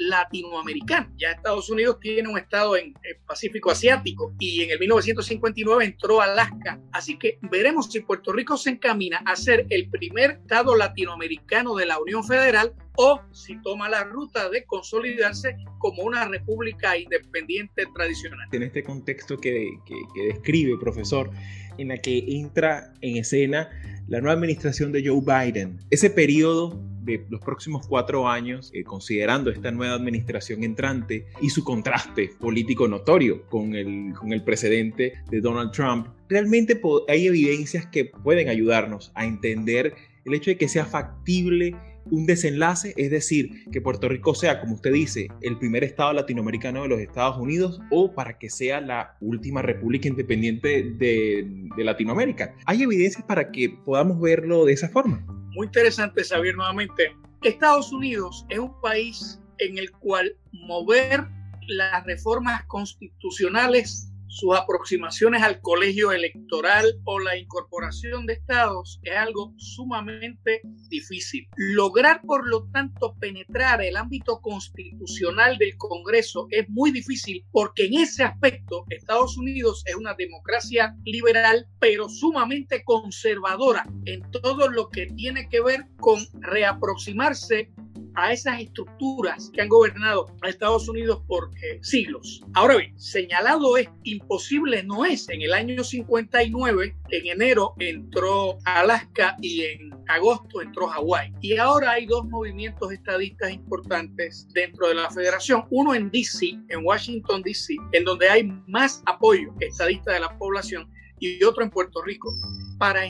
latinoamericano. 0.07 1.11
Ya 1.17 1.31
Estados 1.31 1.69
Unidos 1.69 1.99
tiene 1.99 2.27
un 2.27 2.37
estado 2.37 2.75
en 2.75 2.93
el 3.03 3.17
Pacífico 3.25 3.71
Asiático 3.71 4.33
y 4.39 4.61
en 4.61 4.71
el 4.71 4.79
1959 4.79 5.85
entró 5.85 6.21
Alaska. 6.21 6.79
Así 6.91 7.17
que 7.17 7.37
veremos 7.41 7.91
si 7.91 7.99
Puerto 7.99 8.31
Rico 8.31 8.57
se 8.57 8.71
encamina 8.71 9.21
a 9.25 9.35
ser 9.35 9.65
el 9.69 9.89
primer 9.89 10.31
estado 10.31 10.75
latinoamericano 10.75 11.75
de 11.75 11.85
la 11.85 11.99
Unión 11.99 12.23
Federal 12.23 12.73
o 12.97 13.21
si 13.31 13.61
toma 13.61 13.89
la 13.89 14.03
ruta 14.03 14.49
de 14.49 14.65
consolidarse 14.65 15.55
como 15.77 16.03
una 16.03 16.27
república 16.27 16.97
independiente 16.97 17.83
tradicional. 17.93 18.47
En 18.51 18.63
este 18.63 18.83
contexto 18.83 19.37
que, 19.37 19.69
que, 19.85 19.95
que 20.13 20.33
describe, 20.33 20.77
profesor, 20.79 21.29
en 21.77 21.89
la 21.89 21.97
que 21.97 22.25
entra 22.27 22.93
en 23.01 23.17
escena 23.17 23.69
la 24.07 24.19
nueva 24.19 24.33
administración 24.33 24.91
de 24.91 25.07
Joe 25.07 25.21
Biden, 25.21 25.79
ese 25.89 26.09
periodo 26.09 26.90
de 27.03 27.25
los 27.29 27.41
próximos 27.41 27.87
cuatro 27.87 28.27
años, 28.27 28.71
eh, 28.73 28.83
considerando 28.83 29.49
esta 29.49 29.71
nueva 29.71 29.95
administración 29.95 30.63
entrante 30.63 31.25
y 31.41 31.49
su 31.49 31.63
contraste 31.63 32.31
político 32.39 32.87
notorio 32.87 33.43
con 33.47 33.75
el, 33.75 34.13
con 34.13 34.33
el 34.33 34.43
precedente 34.43 35.13
de 35.29 35.41
Donald 35.41 35.71
Trump, 35.71 36.07
realmente 36.29 36.79
hay 37.07 37.27
evidencias 37.27 37.85
que 37.85 38.05
pueden 38.05 38.49
ayudarnos 38.49 39.11
a 39.15 39.25
entender 39.25 39.95
el 40.25 40.33
hecho 40.33 40.51
de 40.51 40.57
que 40.57 40.67
sea 40.67 40.85
factible 40.85 41.75
un 42.05 42.25
desenlace, 42.25 42.93
es 42.97 43.11
decir, 43.11 43.65
que 43.71 43.81
Puerto 43.81 44.09
Rico 44.09 44.33
sea, 44.35 44.59
como 44.59 44.75
usted 44.75 44.93
dice, 44.93 45.27
el 45.41 45.57
primer 45.57 45.83
estado 45.83 46.13
latinoamericano 46.13 46.83
de 46.83 46.89
los 46.89 46.99
Estados 46.99 47.37
Unidos 47.37 47.79
o 47.89 48.13
para 48.13 48.37
que 48.37 48.49
sea 48.49 48.81
la 48.81 49.17
última 49.21 49.61
república 49.61 50.07
independiente 50.07 50.83
de, 50.97 51.47
Latinoamérica. 51.77 52.55
¿Hay 52.65 52.83
evidencias 52.83 53.23
para 53.23 53.51
que 53.51 53.69
podamos 53.69 54.21
verlo 54.21 54.65
de 54.65 54.73
esa 54.73 54.87
forma? 54.89 55.25
Muy 55.53 55.65
interesante 55.65 56.23
saber 56.23 56.55
nuevamente. 56.55 57.15
Estados 57.41 57.91
Unidos 57.91 58.45
es 58.49 58.59
un 58.59 58.79
país 58.81 59.39
en 59.57 59.77
el 59.77 59.91
cual 59.91 60.35
mover 60.51 61.27
las 61.67 62.05
reformas 62.05 62.63
constitucionales 62.65 64.10
sus 64.31 64.55
aproximaciones 64.55 65.43
al 65.43 65.59
colegio 65.59 66.13
electoral 66.13 66.85
o 67.03 67.19
la 67.19 67.37
incorporación 67.37 68.25
de 68.25 68.33
estados 68.33 69.01
es 69.03 69.17
algo 69.17 69.53
sumamente 69.57 70.61
difícil. 70.87 71.49
Lograr, 71.57 72.21
por 72.21 72.47
lo 72.47 72.69
tanto, 72.71 73.15
penetrar 73.19 73.81
el 73.81 73.97
ámbito 73.97 74.39
constitucional 74.39 75.57
del 75.57 75.75
Congreso 75.75 76.47
es 76.49 76.69
muy 76.69 76.91
difícil 76.91 77.45
porque 77.51 77.87
en 77.87 77.95
ese 77.95 78.23
aspecto 78.23 78.85
Estados 78.89 79.37
Unidos 79.37 79.83
es 79.85 79.95
una 79.95 80.13
democracia 80.13 80.95
liberal, 81.03 81.67
pero 81.79 82.07
sumamente 82.07 82.85
conservadora 82.85 83.85
en 84.05 84.21
todo 84.31 84.69
lo 84.69 84.87
que 84.89 85.07
tiene 85.07 85.49
que 85.49 85.61
ver 85.61 85.87
con 85.99 86.25
reaproximarse 86.39 87.69
a 88.15 88.31
esas 88.33 88.59
estructuras 88.59 89.51
que 89.53 89.61
han 89.61 89.69
gobernado 89.69 90.27
a 90.41 90.49
Estados 90.49 90.87
Unidos 90.87 91.21
por 91.27 91.51
eh, 91.63 91.79
siglos. 91.81 92.41
Ahora 92.53 92.77
bien, 92.77 92.99
señalado 92.99 93.77
es 93.77 93.89
imposible 94.03 94.83
no 94.83 95.05
es. 95.05 95.29
En 95.29 95.41
el 95.41 95.53
año 95.53 95.83
59, 95.83 96.95
en 97.09 97.27
enero 97.27 97.73
entró 97.79 98.57
Alaska 98.65 99.37
y 99.41 99.61
en 99.61 99.91
agosto 100.07 100.61
entró 100.61 100.87
Hawái. 100.87 101.33
Y 101.41 101.57
ahora 101.57 101.91
hay 101.91 102.05
dos 102.05 102.25
movimientos 102.25 102.91
estadistas 102.91 103.51
importantes 103.51 104.47
dentro 104.53 104.87
de 104.87 104.95
la 104.95 105.09
federación. 105.09 105.65
Uno 105.69 105.93
en 105.93 106.09
DC, 106.11 106.57
en 106.69 106.85
Washington 106.85 107.41
DC, 107.41 107.75
en 107.93 108.03
donde 108.03 108.29
hay 108.29 108.43
más 108.67 109.01
apoyo 109.05 109.53
estadista 109.59 110.13
de 110.13 110.19
la 110.19 110.37
población 110.37 110.89
y 111.19 111.43
otro 111.43 111.63
en 111.63 111.69
Puerto 111.69 112.01
Rico. 112.01 112.33
Para 112.77 113.05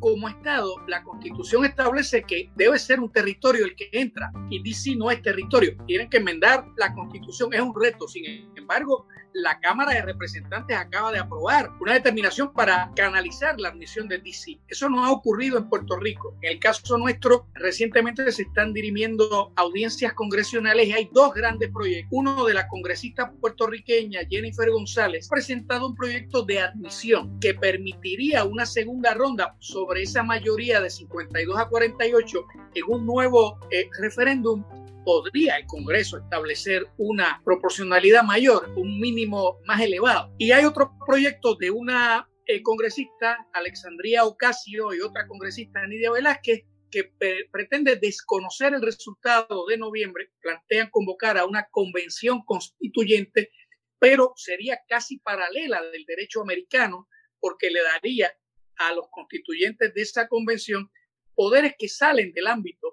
como 0.00 0.28
Estado, 0.28 0.74
la 0.88 1.02
Constitución 1.02 1.64
establece 1.64 2.22
que 2.22 2.50
debe 2.56 2.78
ser 2.78 3.00
un 3.00 3.10
territorio 3.10 3.64
el 3.64 3.76
que 3.76 3.88
entra 3.92 4.32
y 4.50 4.62
DC 4.62 4.96
no 4.96 5.10
es 5.10 5.22
territorio. 5.22 5.76
Tienen 5.86 6.10
que 6.10 6.18
enmendar 6.18 6.66
la 6.76 6.92
Constitución, 6.94 7.54
es 7.54 7.60
un 7.60 7.74
reto. 7.74 8.08
Sin 8.08 8.24
embargo, 8.56 9.06
la 9.34 9.58
Cámara 9.60 9.92
de 9.92 10.02
Representantes 10.02 10.76
acaba 10.76 11.12
de 11.12 11.18
aprobar 11.18 11.70
una 11.80 11.94
determinación 11.94 12.52
para 12.52 12.90
canalizar 12.94 13.58
la 13.58 13.68
admisión 13.68 14.08
del 14.08 14.22
DC. 14.22 14.58
Eso 14.68 14.88
no 14.88 15.04
ha 15.04 15.10
ocurrido 15.10 15.58
en 15.58 15.68
Puerto 15.68 15.96
Rico. 15.96 16.36
En 16.42 16.52
el 16.52 16.58
caso 16.58 16.98
nuestro, 16.98 17.46
recientemente 17.54 18.30
se 18.32 18.42
están 18.42 18.72
dirimiendo 18.72 19.52
audiencias 19.56 20.12
congresionales 20.12 20.88
y 20.88 20.92
hay 20.92 21.10
dos 21.12 21.34
grandes 21.34 21.70
proyectos. 21.70 22.08
Uno 22.12 22.44
de 22.44 22.54
la 22.54 22.68
congresista 22.68 23.32
puertorriqueña 23.32 24.20
Jennifer 24.28 24.70
González 24.70 25.26
ha 25.26 25.34
presentado 25.34 25.88
un 25.88 25.94
proyecto 25.94 26.42
de 26.42 26.60
admisión 26.60 27.38
que 27.40 27.54
permitiría 27.54 28.44
una 28.44 28.66
segunda 28.66 29.14
ronda 29.14 29.56
sobre 29.58 30.02
esa 30.02 30.22
mayoría 30.22 30.80
de 30.80 30.90
52 30.90 31.58
a 31.58 31.68
48 31.68 32.46
en 32.74 32.84
un 32.88 33.06
nuevo 33.06 33.58
eh, 33.70 33.88
referéndum 34.00 34.64
podría 35.04 35.56
el 35.56 35.66
Congreso 35.66 36.18
establecer 36.18 36.86
una 36.98 37.40
proporcionalidad 37.44 38.22
mayor, 38.22 38.70
un 38.76 39.00
mínimo 39.00 39.58
más 39.66 39.80
elevado. 39.80 40.34
Y 40.38 40.52
hay 40.52 40.64
otro 40.64 40.92
proyecto 41.06 41.54
de 41.56 41.70
una 41.70 42.28
eh, 42.46 42.62
congresista, 42.62 43.46
Alexandria 43.52 44.24
Ocasio, 44.24 44.92
y 44.92 45.00
otra 45.00 45.26
congresista, 45.26 45.86
Nidia 45.86 46.10
Velázquez, 46.10 46.64
que 46.90 47.10
pretende 47.50 47.96
desconocer 47.96 48.74
el 48.74 48.82
resultado 48.82 49.64
de 49.66 49.78
noviembre, 49.78 50.30
plantean 50.42 50.90
convocar 50.90 51.38
a 51.38 51.46
una 51.46 51.66
convención 51.70 52.42
constituyente, 52.44 53.50
pero 53.98 54.34
sería 54.36 54.78
casi 54.86 55.18
paralela 55.18 55.82
del 55.90 56.04
derecho 56.04 56.42
americano, 56.42 57.08
porque 57.40 57.70
le 57.70 57.82
daría 57.82 58.30
a 58.76 58.92
los 58.92 59.08
constituyentes 59.10 59.94
de 59.94 60.02
esa 60.02 60.28
convención 60.28 60.90
poderes 61.34 61.74
que 61.78 61.88
salen 61.88 62.32
del 62.32 62.46
ámbito 62.46 62.91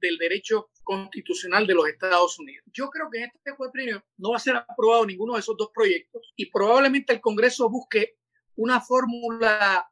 del 0.00 0.18
derecho 0.18 0.70
constitucional 0.82 1.66
de 1.66 1.74
los 1.74 1.88
Estados 1.88 2.38
Unidos. 2.38 2.64
Yo 2.72 2.88
creo 2.90 3.08
que 3.10 3.18
en 3.18 3.30
este 3.34 3.54
cuatrienio 3.56 4.04
no 4.18 4.30
va 4.30 4.36
a 4.36 4.40
ser 4.40 4.56
aprobado 4.56 5.06
ninguno 5.06 5.34
de 5.34 5.40
esos 5.40 5.56
dos 5.56 5.70
proyectos 5.74 6.32
y 6.36 6.50
probablemente 6.50 7.12
el 7.12 7.20
Congreso 7.20 7.68
busque 7.68 8.16
una 8.56 8.80
fórmula 8.80 9.90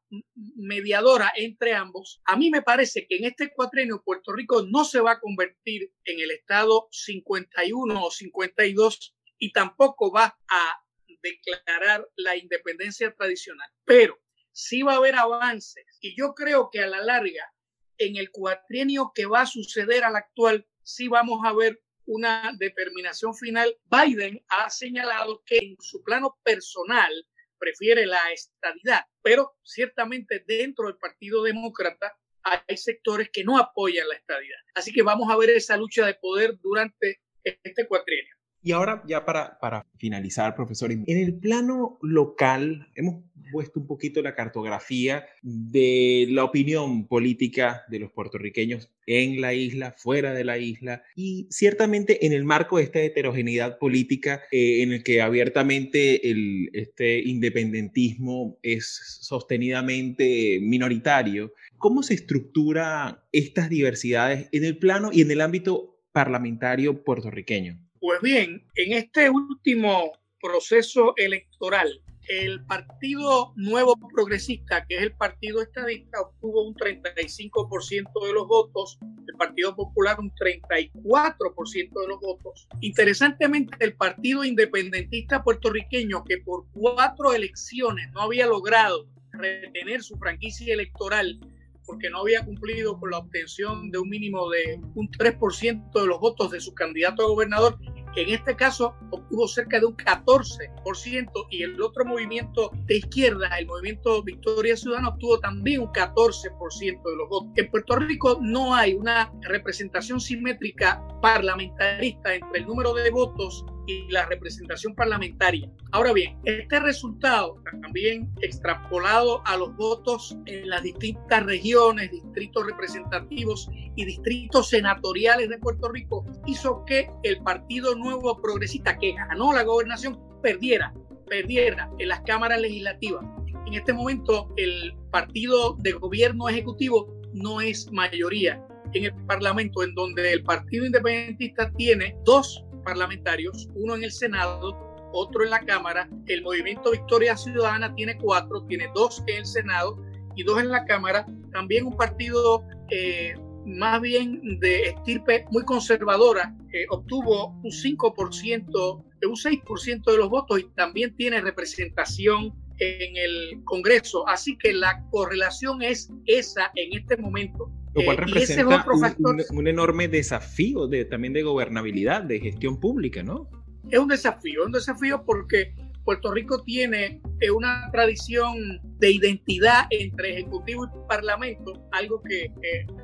mediadora 0.56 1.32
entre 1.36 1.72
ambos. 1.74 2.20
A 2.24 2.36
mí 2.36 2.50
me 2.50 2.62
parece 2.62 3.06
que 3.06 3.16
en 3.16 3.24
este 3.24 3.50
cuatrienio 3.54 4.02
Puerto 4.04 4.32
Rico 4.32 4.62
no 4.62 4.84
se 4.84 5.00
va 5.00 5.12
a 5.12 5.20
convertir 5.20 5.92
en 6.04 6.20
el 6.20 6.30
estado 6.30 6.88
51 6.90 8.04
o 8.04 8.10
52 8.10 9.16
y 9.38 9.52
tampoco 9.52 10.12
va 10.12 10.38
a 10.48 10.84
declarar 11.22 12.06
la 12.16 12.36
independencia 12.36 13.14
tradicional, 13.14 13.68
pero 13.84 14.18
sí 14.52 14.82
va 14.82 14.94
a 14.94 14.96
haber 14.96 15.16
avances 15.16 15.84
y 16.00 16.16
yo 16.16 16.34
creo 16.34 16.68
que 16.70 16.80
a 16.80 16.86
la 16.86 17.02
larga 17.02 17.52
en 17.98 18.16
el 18.16 18.30
cuatrienio 18.30 19.12
que 19.14 19.26
va 19.26 19.42
a 19.42 19.46
suceder 19.46 20.04
al 20.04 20.16
actual, 20.16 20.66
sí 20.82 21.08
vamos 21.08 21.40
a 21.44 21.52
ver 21.52 21.80
una 22.06 22.52
determinación 22.58 23.34
final. 23.34 23.76
Biden 23.90 24.42
ha 24.48 24.70
señalado 24.70 25.42
que 25.44 25.58
en 25.58 25.76
su 25.80 26.02
plano 26.02 26.38
personal 26.42 27.12
prefiere 27.58 28.06
la 28.06 28.32
estabilidad, 28.32 29.00
pero 29.22 29.56
ciertamente 29.62 30.44
dentro 30.46 30.86
del 30.86 30.96
Partido 30.96 31.42
Demócrata 31.42 32.16
hay 32.42 32.76
sectores 32.76 33.28
que 33.30 33.44
no 33.44 33.58
apoyan 33.58 34.08
la 34.08 34.14
estabilidad. 34.14 34.58
Así 34.74 34.92
que 34.92 35.02
vamos 35.02 35.30
a 35.30 35.36
ver 35.36 35.50
esa 35.50 35.76
lucha 35.76 36.06
de 36.06 36.14
poder 36.14 36.58
durante 36.62 37.20
este 37.44 37.86
cuatrienio. 37.86 38.34
Y 38.62 38.72
ahora 38.72 39.02
ya 39.06 39.24
para, 39.24 39.58
para 39.58 39.86
finalizar, 39.98 40.54
profesor, 40.54 40.90
en 40.90 41.04
el 41.06 41.38
plano 41.38 41.98
local 42.02 42.90
hemos 42.94 43.22
puesto 43.50 43.80
un 43.80 43.86
poquito 43.86 44.22
la 44.22 44.34
cartografía 44.34 45.26
de 45.42 46.26
la 46.30 46.44
opinión 46.44 47.06
política 47.06 47.82
de 47.88 47.98
los 47.98 48.12
puertorriqueños 48.12 48.90
en 49.06 49.40
la 49.40 49.54
isla, 49.54 49.94
fuera 49.96 50.34
de 50.34 50.44
la 50.44 50.58
isla, 50.58 51.02
y 51.16 51.46
ciertamente 51.50 52.26
en 52.26 52.32
el 52.32 52.44
marco 52.44 52.76
de 52.76 52.84
esta 52.84 53.00
heterogeneidad 53.00 53.78
política 53.78 54.42
eh, 54.52 54.82
en 54.82 54.92
el 54.92 55.02
que 55.02 55.22
abiertamente 55.22 56.30
el, 56.30 56.70
este 56.72 57.20
independentismo 57.20 58.58
es 58.62 59.18
sostenidamente 59.20 60.58
minoritario, 60.60 61.54
¿cómo 61.78 62.02
se 62.02 62.14
estructura 62.14 63.24
estas 63.32 63.70
diversidades 63.70 64.48
en 64.52 64.64
el 64.64 64.78
plano 64.78 65.10
y 65.12 65.22
en 65.22 65.30
el 65.30 65.40
ámbito 65.40 65.98
parlamentario 66.12 67.02
puertorriqueño? 67.04 67.78
Pues 68.00 68.20
bien, 68.22 68.64
en 68.76 68.92
este 68.92 69.30
último 69.30 70.12
proceso 70.40 71.14
electoral, 71.16 72.00
el 72.28 72.62
Partido 72.64 73.52
Nuevo 73.56 73.96
Progresista, 74.14 74.84
que 74.86 74.96
es 74.96 75.02
el 75.02 75.12
partido 75.12 75.62
estadista, 75.62 76.20
obtuvo 76.20 76.62
un 76.62 76.74
35% 76.74 78.26
de 78.26 78.32
los 78.32 78.46
votos, 78.46 78.98
el 79.26 79.34
Partido 79.36 79.74
Popular 79.74 80.20
un 80.20 80.30
34% 80.32 81.72
de 81.72 82.08
los 82.08 82.20
votos. 82.20 82.68
Interesantemente, 82.80 83.76
el 83.80 83.94
Partido 83.94 84.44
Independentista 84.44 85.42
puertorriqueño, 85.42 86.24
que 86.24 86.38
por 86.38 86.66
cuatro 86.72 87.32
elecciones 87.32 88.12
no 88.12 88.20
había 88.20 88.46
logrado 88.46 89.06
retener 89.32 90.02
su 90.02 90.16
franquicia 90.16 90.74
electoral 90.74 91.40
porque 91.88 92.10
no 92.10 92.20
había 92.20 92.44
cumplido 92.44 93.00
con 93.00 93.10
la 93.10 93.18
obtención 93.18 93.90
de 93.90 93.98
un 93.98 94.10
mínimo 94.10 94.50
de 94.50 94.78
un 94.94 95.10
3% 95.10 95.90
de 95.98 96.06
los 96.06 96.20
votos 96.20 96.50
de 96.50 96.60
su 96.60 96.74
candidato 96.74 97.22
a 97.22 97.28
gobernador, 97.28 97.78
en 98.16 98.30
este 98.30 98.56
caso 98.56 98.94
obtuvo 99.10 99.48
cerca 99.48 99.78
de 99.80 99.86
un 99.86 99.96
14% 99.96 101.46
y 101.50 101.62
el 101.62 101.80
otro 101.80 102.04
movimiento 102.04 102.70
de 102.86 102.98
izquierda, 102.98 103.48
el 103.58 103.66
movimiento 103.66 104.22
Victoria 104.22 104.76
Ciudadana, 104.76 105.10
obtuvo 105.10 105.38
también 105.40 105.82
un 105.82 105.88
14% 105.88 106.80
de 106.80 107.16
los 107.16 107.28
votos. 107.28 107.50
En 107.56 107.70
Puerto 107.70 107.96
Rico 107.96 108.38
no 108.40 108.74
hay 108.74 108.94
una 108.94 109.32
representación 109.42 110.20
simétrica 110.20 111.02
parlamentarista 111.20 112.34
entre 112.34 112.60
el 112.60 112.66
número 112.66 112.94
de 112.94 113.10
votos 113.10 113.64
y 113.88 114.06
la 114.10 114.26
representación 114.26 114.94
parlamentaria. 114.94 115.68
Ahora 115.92 116.12
bien, 116.12 116.38
este 116.44 116.78
resultado, 116.78 117.62
también 117.80 118.30
extrapolado 118.42 119.42
a 119.46 119.56
los 119.56 119.74
votos 119.76 120.36
en 120.44 120.68
las 120.68 120.82
distintas 120.82 121.44
regiones, 121.44 122.10
distritos 122.10 122.66
representativos 122.66 123.70
y 123.96 124.04
distritos 124.04 124.68
senatoriales 124.68 125.48
de 125.48 125.58
Puerto 125.58 125.88
Rico, 125.88 126.26
hizo 126.46 126.84
que 126.84 127.10
el 127.22 127.42
Partido 127.42 127.94
Nuevo 127.94 128.40
Progresista, 128.42 128.98
que 128.98 129.14
ganó 129.14 129.54
la 129.54 129.62
gobernación, 129.62 130.20
perdiera, 130.42 130.92
perdiera 131.26 131.90
en 131.98 132.08
las 132.08 132.20
cámaras 132.20 132.60
legislativas. 132.60 133.24
En 133.66 133.72
este 133.72 133.94
momento, 133.94 134.52
el 134.58 134.94
partido 135.10 135.76
de 135.78 135.92
gobierno 135.92 136.48
ejecutivo 136.50 137.18
no 137.32 137.62
es 137.62 137.90
mayoría 137.90 138.62
en 138.92 139.04
el 139.04 139.14
Parlamento 139.26 139.82
en 139.82 139.94
donde 139.94 140.32
el 140.32 140.42
Partido 140.42 140.84
Independentista 140.86 141.70
tiene 141.72 142.16
dos 142.24 142.64
parlamentarios, 142.88 143.68
uno 143.74 143.96
en 143.96 144.04
el 144.04 144.10
Senado, 144.10 145.10
otro 145.12 145.44
en 145.44 145.50
la 145.50 145.60
Cámara. 145.60 146.08
El 146.26 146.42
Movimiento 146.42 146.90
Victoria 146.90 147.36
Ciudadana 147.36 147.94
tiene 147.94 148.16
cuatro, 148.16 148.62
tiene 148.62 148.88
dos 148.94 149.22
en 149.26 149.36
el 149.36 149.46
Senado 149.46 150.02
y 150.36 150.42
dos 150.42 150.58
en 150.58 150.70
la 150.70 150.86
Cámara. 150.86 151.26
También 151.52 151.84
un 151.84 151.98
partido 151.98 152.64
eh, 152.90 153.34
más 153.66 154.00
bien 154.00 154.58
de 154.58 154.88
estirpe 154.88 155.44
muy 155.50 155.64
conservadora, 155.64 156.56
obtuvo 156.88 157.48
un 157.62 157.70
5%, 157.70 159.04
un 159.28 159.36
6% 159.36 160.10
de 160.10 160.16
los 160.16 160.30
votos 160.30 160.60
y 160.60 160.64
también 160.74 161.14
tiene 161.14 161.42
representación 161.42 162.54
en 162.78 163.16
el 163.16 163.62
Congreso. 163.64 164.26
Así 164.26 164.56
que 164.56 164.72
la 164.72 165.04
correlación 165.10 165.82
es 165.82 166.10
esa 166.24 166.70
en 166.74 166.98
este 166.98 167.18
momento. 167.18 167.70
Lo 167.98 168.04
cual 168.04 168.18
eh, 168.18 168.20
representa 168.20 168.84
un, 169.18 169.42
un, 169.50 169.68
enorme 169.68 170.08
desafío 170.08 170.86
de, 170.86 171.04
también 171.04 171.32
de 171.32 171.42
gobernabilidad, 171.42 172.22
de 172.22 172.40
gestión 172.40 172.78
pública, 172.80 173.22
¿no? 173.22 173.48
Es 173.90 173.98
un 173.98 174.08
desafío, 174.08 174.60
es 174.62 174.66
un 174.66 174.72
desafío 174.72 175.24
porque 175.24 175.74
Puerto 176.04 176.32
Rico 176.32 176.62
tiene 176.62 177.20
eh, 177.40 177.50
una 177.50 177.90
tradición 177.92 178.80
de 178.98 179.10
identidad 179.12 179.86
entre 179.90 180.32
Ejecutivo 180.32 180.86
y 180.86 181.08
Parlamento, 181.08 181.86
algo 181.92 182.22
que 182.22 182.50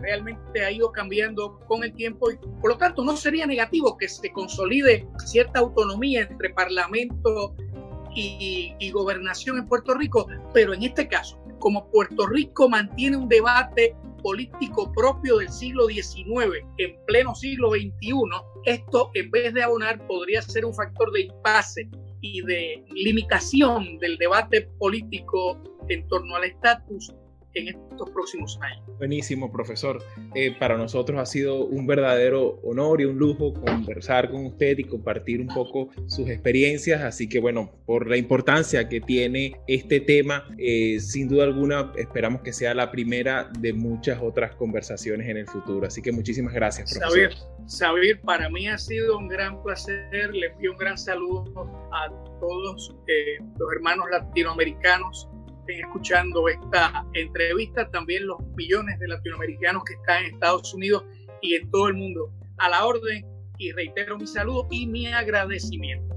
realmente 0.00 0.64
ha 0.64 0.70
ido 0.70 0.90
cambiando 0.90 1.58
con 1.66 1.84
el 1.84 1.92
tiempo 1.92 2.30
y 2.30 2.36
por 2.36 2.70
lo 2.70 2.78
tanto 2.78 3.04
no 3.04 3.16
sería 3.16 3.46
negativo 3.46 3.96
que 3.98 4.08
se 4.08 4.32
consolide 4.32 5.06
cierta 5.24 5.60
autonomía 5.60 6.22
entre 6.22 6.50
Parlamento 6.50 7.54
y, 8.14 8.74
y 8.78 8.90
gobernación 8.90 9.58
en 9.58 9.68
Puerto 9.68 9.94
Rico, 9.94 10.26
pero 10.52 10.72
en 10.72 10.82
este 10.82 11.06
caso, 11.06 11.38
como 11.58 11.90
Puerto 11.90 12.26
Rico 12.26 12.68
mantiene 12.68 13.16
un 13.16 13.28
debate 13.28 13.96
político 14.24 14.90
propio 14.92 15.36
del 15.36 15.50
siglo 15.50 15.86
XIX 15.86 16.64
en 16.78 16.96
pleno 17.06 17.34
siglo 17.34 17.72
XXI, 17.72 17.92
esto 18.64 19.10
en 19.12 19.30
vez 19.30 19.52
de 19.52 19.62
abonar 19.62 20.04
podría 20.06 20.40
ser 20.40 20.64
un 20.64 20.74
factor 20.74 21.12
de 21.12 21.24
impasse 21.24 21.90
y 22.22 22.40
de 22.40 22.82
limitación 22.88 23.98
del 23.98 24.16
debate 24.16 24.62
político 24.78 25.62
en 25.90 26.08
torno 26.08 26.36
al 26.36 26.44
estatus 26.44 27.12
en 27.54 27.68
estos 27.68 28.10
próximos 28.10 28.58
años. 28.62 28.84
Buenísimo, 28.98 29.50
profesor. 29.52 30.02
Eh, 30.34 30.54
para 30.58 30.76
nosotros 30.76 31.18
ha 31.18 31.26
sido 31.26 31.64
un 31.64 31.86
verdadero 31.86 32.60
honor 32.62 33.00
y 33.00 33.04
un 33.04 33.16
lujo 33.16 33.54
conversar 33.54 34.30
con 34.30 34.46
usted 34.46 34.78
y 34.78 34.84
compartir 34.84 35.40
un 35.40 35.48
poco 35.48 35.90
sus 36.06 36.28
experiencias. 36.28 37.02
Así 37.02 37.28
que 37.28 37.40
bueno, 37.40 37.72
por 37.86 38.08
la 38.08 38.16
importancia 38.16 38.88
que 38.88 39.00
tiene 39.00 39.56
este 39.66 40.00
tema, 40.00 40.48
eh, 40.58 40.98
sin 41.00 41.28
duda 41.28 41.44
alguna 41.44 41.92
esperamos 41.96 42.42
que 42.42 42.52
sea 42.52 42.74
la 42.74 42.90
primera 42.90 43.50
de 43.58 43.72
muchas 43.72 44.20
otras 44.20 44.54
conversaciones 44.56 45.28
en 45.28 45.36
el 45.36 45.46
futuro. 45.46 45.86
Así 45.86 46.02
que 46.02 46.12
muchísimas 46.12 46.54
gracias, 46.54 46.98
profesor. 46.98 47.32
Sabir, 47.66 48.20
para 48.20 48.50
mí 48.50 48.68
ha 48.68 48.78
sido 48.78 49.16
un 49.18 49.28
gran 49.28 49.62
placer. 49.62 50.34
Le 50.34 50.46
envío 50.48 50.72
un 50.72 50.78
gran 50.78 50.98
saludo 50.98 51.90
a 51.92 52.08
todos 52.40 52.94
eh, 53.06 53.38
los 53.58 53.72
hermanos 53.72 54.06
latinoamericanos 54.10 55.28
estén 55.64 55.80
escuchando 55.80 56.46
esta 56.48 57.06
entrevista, 57.14 57.90
también 57.90 58.26
los 58.26 58.38
millones 58.54 58.98
de 58.98 59.08
latinoamericanos 59.08 59.82
que 59.84 59.94
están 59.94 60.24
en 60.24 60.34
Estados 60.34 60.74
Unidos 60.74 61.04
y 61.40 61.54
en 61.54 61.70
todo 61.70 61.88
el 61.88 61.94
mundo. 61.94 62.30
A 62.58 62.68
la 62.68 62.84
orden 62.84 63.24
y 63.56 63.72
reitero 63.72 64.18
mi 64.18 64.26
saludo 64.26 64.68
y 64.70 64.86
mi 64.86 65.06
agradecimiento. 65.06 66.13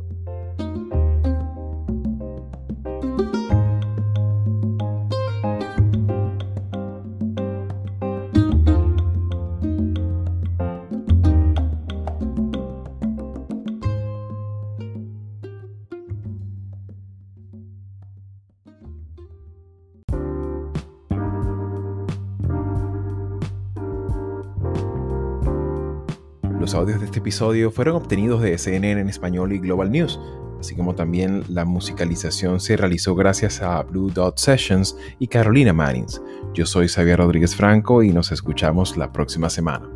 Audios 26.88 27.02
de 27.02 27.08
este 27.08 27.20
episodio 27.20 27.70
fueron 27.70 27.98
obtenidos 27.98 28.42
de 28.42 28.58
CNN 28.58 29.02
en 29.02 29.10
español 29.10 29.52
y 29.52 29.60
Global 29.60 29.92
News, 29.92 30.18
así 30.58 30.74
como 30.74 30.96
también 30.96 31.44
la 31.50 31.66
musicalización 31.66 32.62
se 32.62 32.78
realizó 32.78 33.14
gracias 33.14 33.62
a 33.62 33.84
Blue 33.84 34.10
Dot 34.10 34.38
Sessions 34.38 34.96
y 35.20 35.28
Carolina 35.28 35.74
Mannings. 35.74 36.22
Yo 36.54 36.66
soy 36.66 36.88
Xavier 36.88 37.18
Rodríguez 37.18 37.58
Franco 37.58 38.04
y 38.04 38.14
nos 38.14 38.32
escuchamos 38.32 38.96
la 38.96 39.12
próxima 39.12 39.50
semana. 39.50 39.90